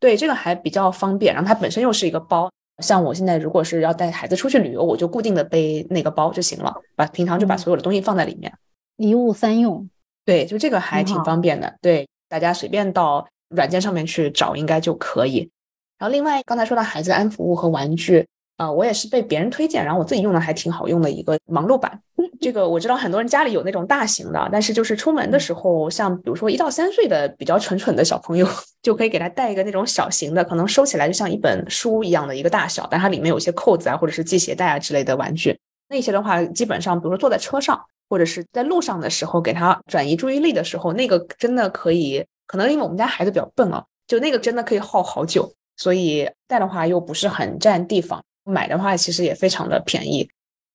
[0.00, 2.50] 对这个还比较方便，然后它本身又是一个包。
[2.82, 8.52] 像我现在如果是要带孩子出去旅游，我就固定的背那个包就行了，把平常就把所有的东西放在里面，
[8.96, 9.88] 一物三用。
[10.24, 11.74] 对，就这个还挺方便的。
[11.80, 15.50] 对，大家随便到软件上面去找应该就可以。
[15.98, 18.26] 然后另外刚才说到孩子的安抚物和玩具。
[18.62, 22.00] 啊，我也是被别人推荐，然后我自己用的还挺好用的一个忙碌版。
[22.40, 28.46] 这个我知道很多人家里有那种大型的，但是就是出门的时候，像比如说一到三岁的比较蠢蠢的小朋友，
[28.82, 35.58] 就可以给他带一个那种小型的，可能收起来就像一本书一样的一个大小，但它里面有些扣子啊，或者是系鞋带啊之类的玩具。
[35.88, 42.24] 那些的话，基本上比如说坐在车上或者是在路上的时候，给他转移注意力的时候，那个真的可以。
[42.46, 48.22] 可能因为我们家孩子比较笨啊，就那个真的可以耗好久，所以带的话又不是很占地方。
[48.44, 50.28] 买的话其实也非常的便宜，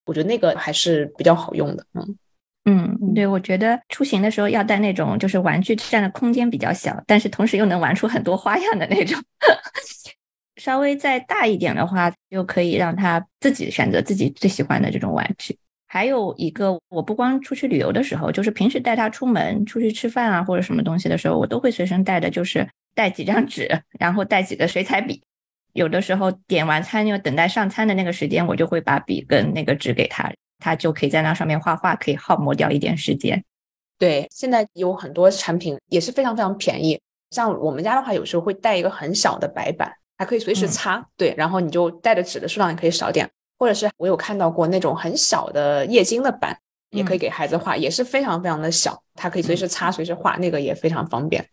[0.05, 1.86] 我觉得那个还是比较好用的。
[1.93, 2.15] 嗯
[2.65, 9.18] 嗯，对，我觉得出行的时候要带那种就是玩具占的空间比较小，但是同时又能玩出很多花样的那种。
[10.59, 15.57] 稍微再大一点的话，就可以让他自己选择自己最喜欢的这种玩具。
[15.88, 25.22] 还有一个，我不光出去旅游的时候，就是平时带他出门出去吃饭啊或者什么东西的时候，我都会随身带的，就是带几张纸，然后带几个水彩笔。
[25.78, 33.43] 有的时候点完餐又等待上餐的那个时间，我就会把笔跟那个纸给他，他就可以在那上面画画，可以耗磨掉一点时间。
[33.99, 36.99] 对，现在有很多产品也是非常非常便宜。
[37.30, 41.05] 像我们家的话，有时候会带一个很小的白板，还可以随时擦。
[41.15, 43.30] 对，然后你就带的纸的数量也可以少点。
[43.59, 46.57] 或者是我有看到过那种很小的液晶的板，
[46.89, 51.47] 也可以给孩子画，也是非常非常的小，它可以随时擦、随时画，那个也非常方便。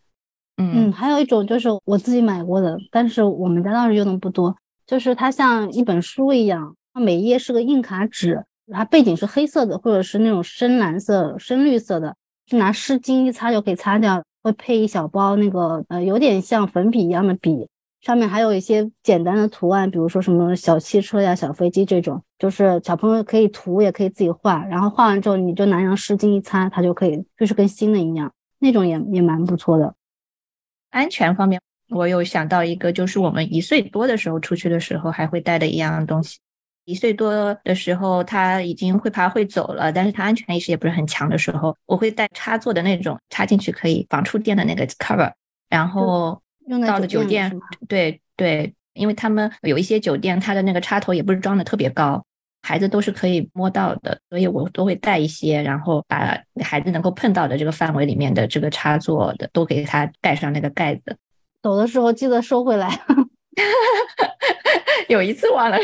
[0.57, 14.23] 嗯，还有一种就是我自己买过的，但是我们家当时用的不多，就是它像一本书一样，它每一页是个硬卡纸，它背景是黑色的或者是那种深蓝色、深绿色的，就拿湿巾一擦就可以擦掉。
[14.43, 17.67] 会配一小包那个呃，有点像粉笔一样的笔，
[18.01, 29.95] 上面还有一些简单的图案，比如说什么小汽车呀、小飞机这种，就是小朋友可以涂也可以自己画，然后画完之后你就拿张湿巾一擦，它就可以就是跟新的一样，那种也也蛮不错的。
[30.95, 36.39] 安全方面，我有想到一个，就是我们一岁多的时候出去的时候还会带的一样东西。
[36.85, 45.29] 一岁多的时候，他已经会爬会走了，但是他安全意识也不是很强的时候，我会带插座的那种，插进去可以防触电的那个 cover。
[45.67, 46.41] 然后
[46.87, 47.51] 到的酒店，
[47.89, 52.23] 对对，因为他们有一些酒店，它的那个插头也不是装的特别高。
[52.67, 61.15] 孩子都是可以摸到的，所以我都会带一些，然后把孩子能够碰到的这个范围里面的这个插座的都给他盖上那个盖子。
[61.61, 62.89] 走的时候记得收回来。
[65.09, 65.83] 有一次忘了收。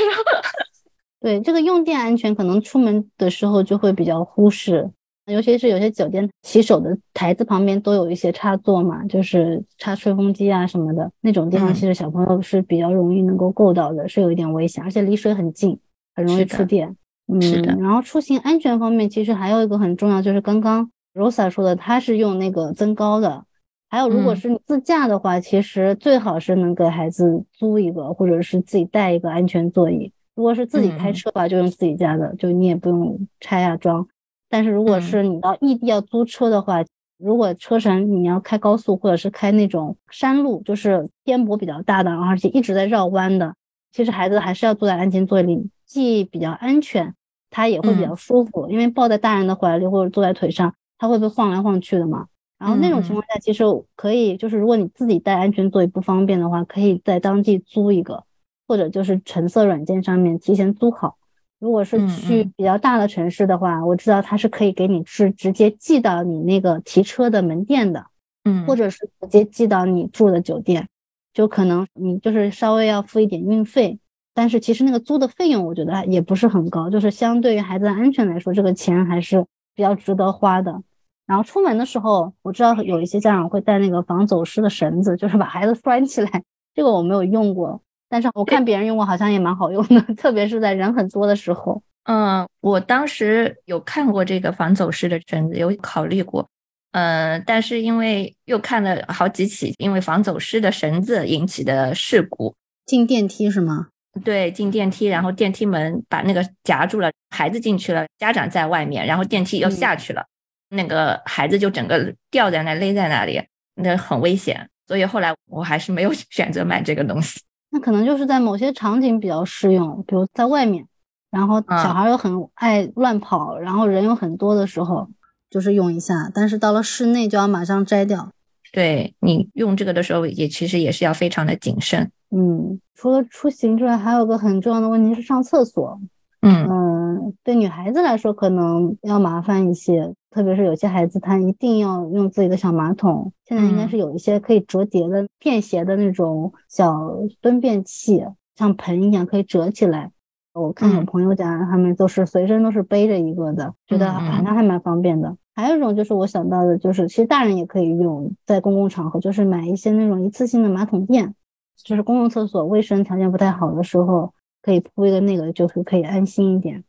[1.22, 4.90] 对这个用电安全，可能出门的时候就会比较忽视，
[5.28, 15.78] 尤其是有些酒店洗手的台子旁边都有一些插座嘛，就是插吹风机啊什么的那种地方，其实小朋友是比较容易能够够到的，是有一点危险，而且离水很近。
[16.16, 16.96] 很容易触电，
[17.28, 17.76] 嗯，是的。
[17.78, 23.46] 然后出行安全方面，其实还有一个很重要，就是刚刚 Rosa 说的，它是用那个增高的。
[23.90, 30.12] 还有，如果是自驾的话，其实最好是能给孩子租一个，或者是自己带一个安全座椅。
[30.34, 34.08] 如果是自己开车的话，就用自己家的，就你也不用拆啊装。
[34.50, 36.84] 但是如果是你到异地要租车的话，
[37.18, 43.54] 如果车程你要开高速，或者是开那种山路，就是颠簸比较大的，而且一直在绕弯的，
[43.92, 45.70] 其实孩子还是要坐在安全座椅里。
[45.92, 47.14] 既比较安全，
[47.50, 52.28] 它也会比较舒服，因为抱在大人的怀里或者坐在腿上，它会被晃来晃去的嘛。
[52.58, 53.66] 然后那种情况下，其实
[53.98, 58.24] 可以，就是如果你自己带安全座椅不方便的话，可以在当地租一个，
[58.68, 61.18] 或者就是橙色软件上面提前租好。
[61.60, 68.06] 如果是去比较大的城市的话，我知道它是可以给你是直接寄到你那个提车的门店的，
[68.46, 70.88] 嗯，或者是直接寄到你住的酒店，
[71.34, 74.00] 就可能你就是稍微要付一点运费，
[74.34, 80.82] 但是其实那个租的费用我觉得也不是很高，就是相对于孩子的安全来说，这个钱还是比较值得花的。
[81.28, 87.82] 然后出门的时候，我知道有一些家长会带那个防走失的绳子，就是把孩子拴起来，这个我没有用过。
[88.10, 91.82] 但是我看别人用过，好像也蛮好用的， 特别是在人很多的时候。
[92.04, 96.46] 嗯，我当时有看过这个防走失的绳子，有考虑过。
[96.92, 102.54] 嗯，但是因为又看了好几起因为防走失的绳子引起的事故，
[102.86, 103.88] 进电梯是吗？
[104.24, 110.26] 对，进电梯，然后电梯门把那个夹住了，孩子进去了，家长在外面，然后电梯又下去了，
[110.70, 113.42] 那个孩子就整个吊在那，勒在那里，
[113.76, 114.70] 那很危险。
[114.86, 117.40] 所以后来我还是没有 选择买这个东西。
[117.70, 120.86] 那可能就是在某些场景比较适用，比如在外面，
[121.30, 125.08] 然后小孩又很爱乱跑，然后人又很多的时候，
[125.50, 126.30] 就是用一下。
[126.34, 128.30] 但是到了室内就要马上摘掉。
[128.74, 132.12] 对你用这个的时候，也其实也是要非常的谨慎。
[132.32, 136.00] 嗯，除了出行之外，还有个很重要的问题是上厕所。
[136.42, 140.14] 嗯嗯，对女孩子来说可能要麻烦一些。
[140.32, 143.34] 特别是有些孩子，他一定要用自己的小马桶。
[143.46, 148.26] 现在应该是有一些可以折叠的、便携的那种小蹲便器，
[148.56, 150.10] 像盆一样可以折起来。
[150.54, 155.36] 我看有朋友家，他们都是随身都是背着一个的，觉得好像还蛮方便的。
[155.54, 161.36] 还有一种就是我想到的，就是其实大人也可以用，在公共场合，就是买一些那种一次性的马桶垫，
[161.84, 166.84] 就是公共厕所卫生条件不太好的时候，可以铺一个那个，就是可以安心一点。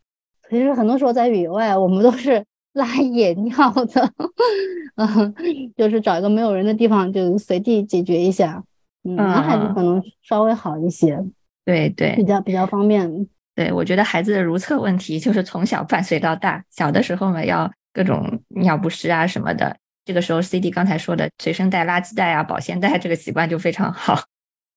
[0.49, 2.45] 其实很多时候在野外，我们都是。
[2.75, 4.11] 拉野尿的，
[4.97, 5.35] 嗯，
[5.77, 8.65] 就是找一个没有人的地方，就随地解决一下。
[9.05, 11.23] 嗯，男孩子可能稍微好一些，
[11.67, 13.29] 对对，比较比较方便。
[13.55, 19.77] 对，我觉得孩子的如厕问题就是从小伴随到大，小的时候嘛，要各种尿不湿啊什么的。
[20.07, 24.19] 这个时候，CD 刚才说的随身带垃圾袋啊、保鲜袋这个习惯就非常好。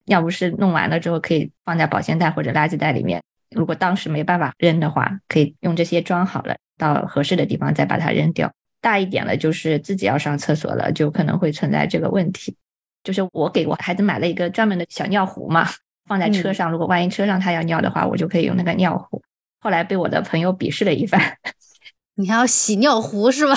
[0.05, 3.21] 尿不湿弄完了之后，可以放在保鲜袋或者垃圾袋里面。
[3.55, 6.55] 如果当时没办法扔的话，可以用这些装好了。
[6.77, 8.51] 到合适的地方再把它扔掉。
[8.81, 12.55] 大一点了，就是自己要上厕所了，就可能会存在这个问题。
[13.03, 15.67] 就是我给我孩子买了一个专门的小尿壶嘛，
[16.05, 19.21] 放在车上，如果万一车上他要尿的话，我就可以用那个尿壶。
[19.61, 21.37] 后来被我的朋友鄙视了一番。
[22.15, 23.55] 你还要洗尿壶是吧？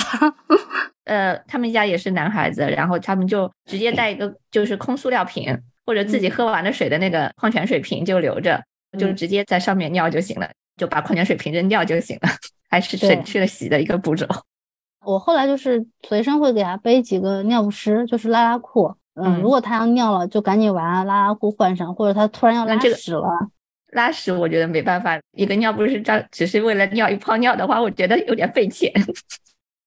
[1.05, 5.59] 呃，他们家也是男孩子，然后他们就直接带一个就是空塑料瓶，
[5.89, 8.63] 或者自己喝完的水的那个矿泉水瓶就留着，
[8.95, 12.29] 就直接在上面尿就行了，就把矿泉水瓶扔掉就行了。
[12.69, 14.27] 还是省去了洗的一个步骤。
[15.03, 18.93] 我后来就是随身会给他背几个尿不湿，就是拉拉裤。
[19.15, 23.49] 嗯，如果他要尿了，就赶紧把拉拉裤换上，或者他突然要拉屎了。
[23.93, 28.93] 拉屎我觉得没办法，一个尿不湿张只是为了尿一泡尿的话，我觉得有点费钱。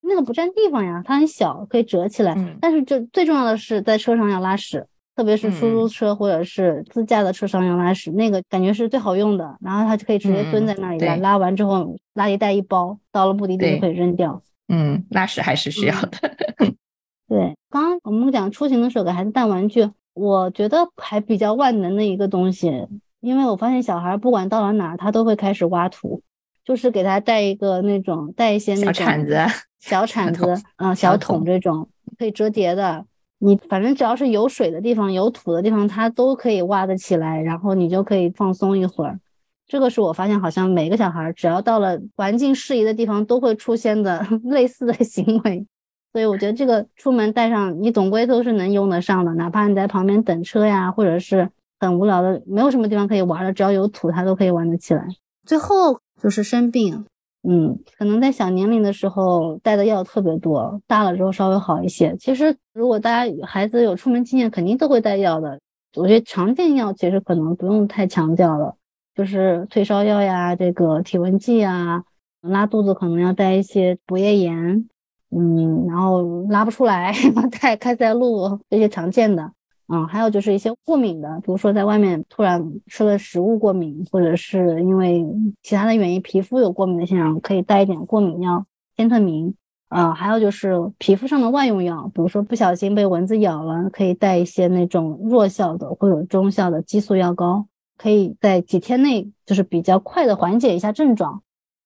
[0.01, 2.35] 那个不占地方呀，它很小，可以折起来。
[2.59, 4.85] 但是就最重要的是在车上要拉屎。
[5.15, 9.57] 特别是出租车或者是自驾的车上要拉屎，那个感觉是最好用的。
[9.61, 14.41] 然后他就可以直接蹲在那里拉，拉完之后垃圾袋一包，到了目的地就可以扔掉。
[14.69, 16.17] 嗯，拉屎还是需要的。
[17.29, 22.87] 对，刚刚我们讲出行的时候给孩子带玩具，我觉得还比较万能的一个东西，
[23.19, 26.21] 因为我发现小孩不管到了哪，他都会开始挖土，
[26.65, 29.37] 就是给他带一个那种带一些那种 小铲子、
[29.79, 31.87] 小铲子，嗯，小桶这种
[32.17, 33.05] 可以折叠的。
[33.45, 39.19] 你反正只要是有水的地方、有土的地方，它都可以挖得起来，然后你就可以放松一会儿。
[39.67, 45.65] 这个是我发现，好像每个小孩只要到了环境适宜的地方，都会出现的 类似的行为。
[46.13, 49.33] 所以我觉得这个出门带上，你总归都是能用得上的。
[49.33, 51.49] 哪怕你在旁边等车呀，或者是
[51.81, 55.05] 很无聊的，没有什么地方可以玩的，只要有土，它都可以玩得起来。
[55.45, 57.03] 最后就是生病。
[57.45, 62.15] 嗯，可能在小年龄的时候带的药特别多，大了之后稍微好一些。
[62.17, 65.59] 其实如果大家孩子有出门经验，肯定都会带药的。
[65.95, 68.75] 我觉得常见药其实可能不用太强调了，
[69.13, 72.03] 就是退烧药呀，这个体温计啊，
[72.41, 74.89] 拉肚子可能要带一些补液盐，
[75.29, 77.13] 嗯，然后拉不出来
[77.61, 79.51] 带开塞露这些常见的。
[79.93, 85.23] 嗯，还有就是一些过敏的，比如说在外面突然吃了食物过敏，或者是因为
[85.61, 88.65] 其他的原因皮肤有过敏的现象，可以带一点过敏药，
[88.95, 89.53] 天特明。
[89.89, 101.43] 啊，还有就是皮肤上的外用药，比如说不小心被蚊子咬了，可以带一些那种弱效的或者中效的激素药膏，可以在几天内就是比较快的缓解一下症状。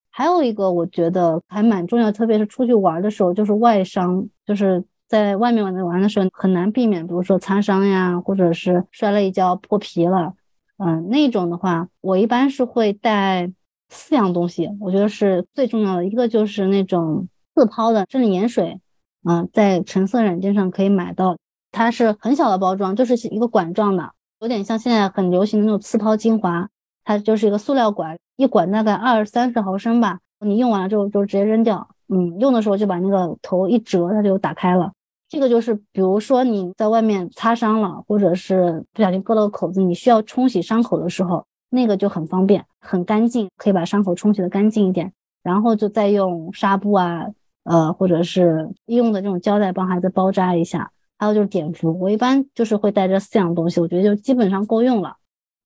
[0.09, 4.81] 还有一个我觉得还蛮重要，特别是出去玩的时候，就是外伤，就是。
[5.07, 10.33] 在外面玩的玩的时候很难避免，比如说擦伤呀，或者是摔了一跤破皮了，
[10.77, 13.51] 嗯，那种的话，我一般是会带
[13.89, 16.05] 四样东西，我觉得是最重要的。
[16.05, 18.81] 一个就是那种自抛的生理盐水，
[19.23, 21.37] 嗯，在橙色软件上可以买到，
[21.71, 26.67] 它是很小的包装，就是一个管状的，有点像现在很流行的那种自抛精华，
[27.05, 34.91] 它就是一个塑料管，一管大概二三十毫升吧，你用完了之后就直接扔掉，嗯，用的时候就把那个头一折，它就打开了。
[35.29, 45.11] 这个就是，比如说你在外面擦伤了，或者是不小心割了个口子，你需要冲洗伤口的时候，那个就很方便，很干净，可以把伤口冲洗的干净一点。
[45.43, 47.27] 然后就再用纱布啊，
[47.63, 50.91] 呃，或者是医用的这种胶带帮孩子包扎一下。
[51.17, 55.15] 还有就是碘伏，我一般就是会带这四样东西，我觉得就基本上够用了。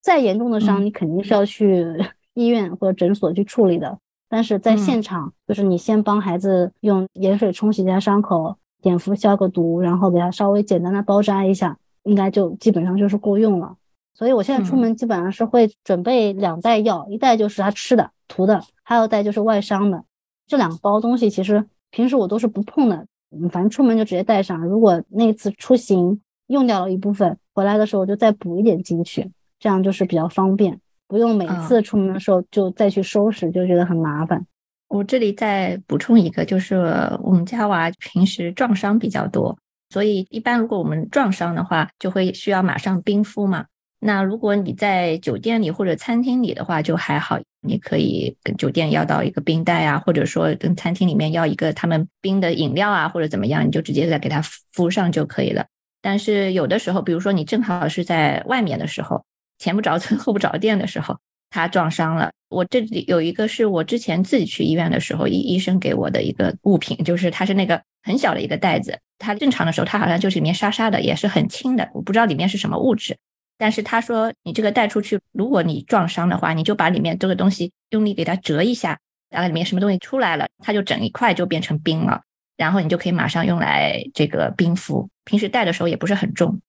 [0.01, 1.85] 再严重的伤，你肯定是要去
[2.33, 3.99] 医院或者诊所去处理的。
[4.29, 8.55] 但是在现场，就是你先帮孩子用盐水冲洗一下伤口。
[8.81, 13.75] 碘伏消个毒，然后给它稍微简单的包扎一下，应该就基本上就是够用了。
[14.13, 20.03] 所以我现在出门基本上是会准备两袋药，一袋就是他吃的、涂的，还有一袋就是外伤的。
[20.47, 23.05] 这两包东西其实平时我都是不碰的，
[23.49, 24.65] 反正出门就直接带上。
[24.65, 34.45] 如果那次出行用掉了一部分，回来的时候就再补一点进去，这样就是比较方便，不用每次出门的时候就再去收拾，就觉得很麻烦。
[34.91, 36.75] 我这里再补充一个，就是
[37.23, 39.57] 我们家娃平时撞伤比较多，
[39.89, 43.65] 所以一般如果我们撞伤的话，就会需要马上冰敷嘛。
[44.01, 54.41] 那如果你在酒店里或者餐厅里的话，就还好，你可以跟酒店要到一个冰袋啊，或者说跟餐厅里面要一个他们冰的饮料啊，或者怎么样，你就直接再给他
[54.73, 55.65] 敷上就可以了。
[56.01, 59.23] 但是有的时候，比如说你正好是在外面的时候，
[59.57, 61.17] 前不着村后不着店的时候。
[61.51, 73.17] 他撞伤了，我这里有一个是我之前自己去医院的时候，医医生给我的一个物品，就是它是那个很小的一个袋子，它正常的时候它好像就是里面沙沙的，也是很轻的，我不知道里面是什么物质，
[73.57, 78.97] 但是他说你这个带出去，如果你撞伤的话，你就把里面这个东西用力给它折一下，
[79.29, 82.21] 然后里面什么东西出来了，它就整一块就变成冰了，
[82.55, 86.59] 然后你就可以马上用来这个冰敷，平时带的时候也不是很重。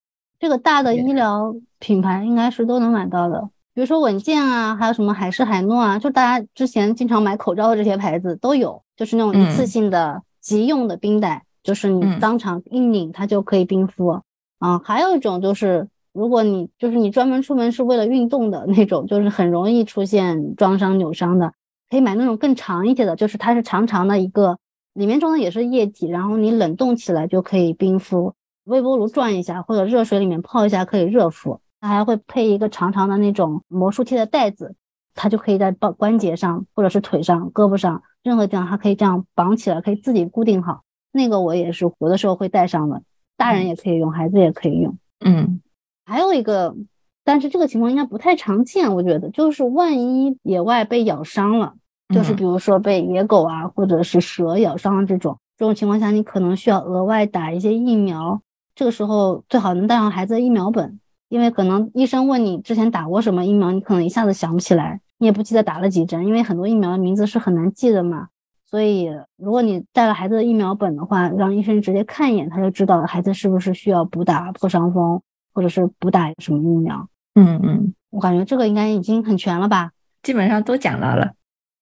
[0.40, 3.48] 这个大的医疗品牌应该是都能买到的。
[3.74, 14.20] 比如说稳健啊，还有什么海氏海诺啊，就大家之前经常买口罩的这些牌子都有，就是那种一次性的急用的冰袋，就是你当场一拧它就可以冰敷。
[14.58, 21.52] 啊，还有一种就是，如果你就是你专门出门是为了运动的那种，就是很容易出现撞伤扭伤的，
[21.88, 24.58] 可以买那种更长一些的，就是它是长长的一个，
[24.92, 31.58] 里面装的也是液体，然后你冷冻起来就可以冰敷，微波炉转一下或者热水里面泡一下可以热敷。
[31.82, 34.76] 它还会配一个长长的那种魔术贴的带子，
[35.16, 40.82] 它就可以在关关节上或者是腿上、胳膊上任何地方，它可以这样绑起来，可以自己固定好。
[41.10, 43.02] 那个我也是有的时候会带上的，
[43.36, 44.96] 大人也可以用，孩子也可以用。
[45.24, 45.60] 嗯，
[46.06, 46.76] 还有一个，
[47.24, 51.74] 但是这个情况应该不太常见，我觉得就是万一野外被咬伤了，
[52.14, 58.40] 就是比如说被野狗啊或者是蛇咬伤了这种这种情况下，你可能需要额外打一些疫苗，
[58.76, 61.00] 这个时候最好能带上孩子的疫苗本。
[61.32, 68.28] 因为可能医生问你之前打过什么疫苗，你可能一下子想不起来，你也不记得打了几针，因为很多疫苗的名字是很难记的嘛。
[68.66, 69.08] 所以
[69.38, 75.22] 如果你带了孩子的疫苗本的话，让医生直接看一眼，他就知道孩子是不是需要补打破伤风，
[75.54, 77.08] 或者是补打什么疫苗。
[77.34, 81.32] 嗯嗯，我感觉这个应该已经很全了吧，基本上都讲到了。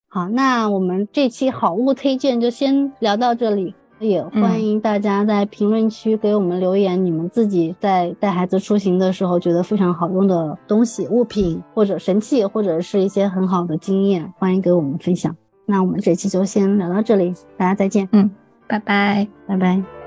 [0.07, 3.75] 好，那我们这期好物推荐就先聊到这里。
[4.01, 15.37] 也欢迎大家在评论区给我们留言，你们自己在带孩子出行的时候觉得非常好用的东西、物品或者神器，或者是一些很好的经验，欢迎给我们分享。
[15.67, 18.09] 那我们这期就先聊到这里，大家再见。
[18.13, 18.31] 嗯，
[18.67, 20.00] 拜拜，拜拜。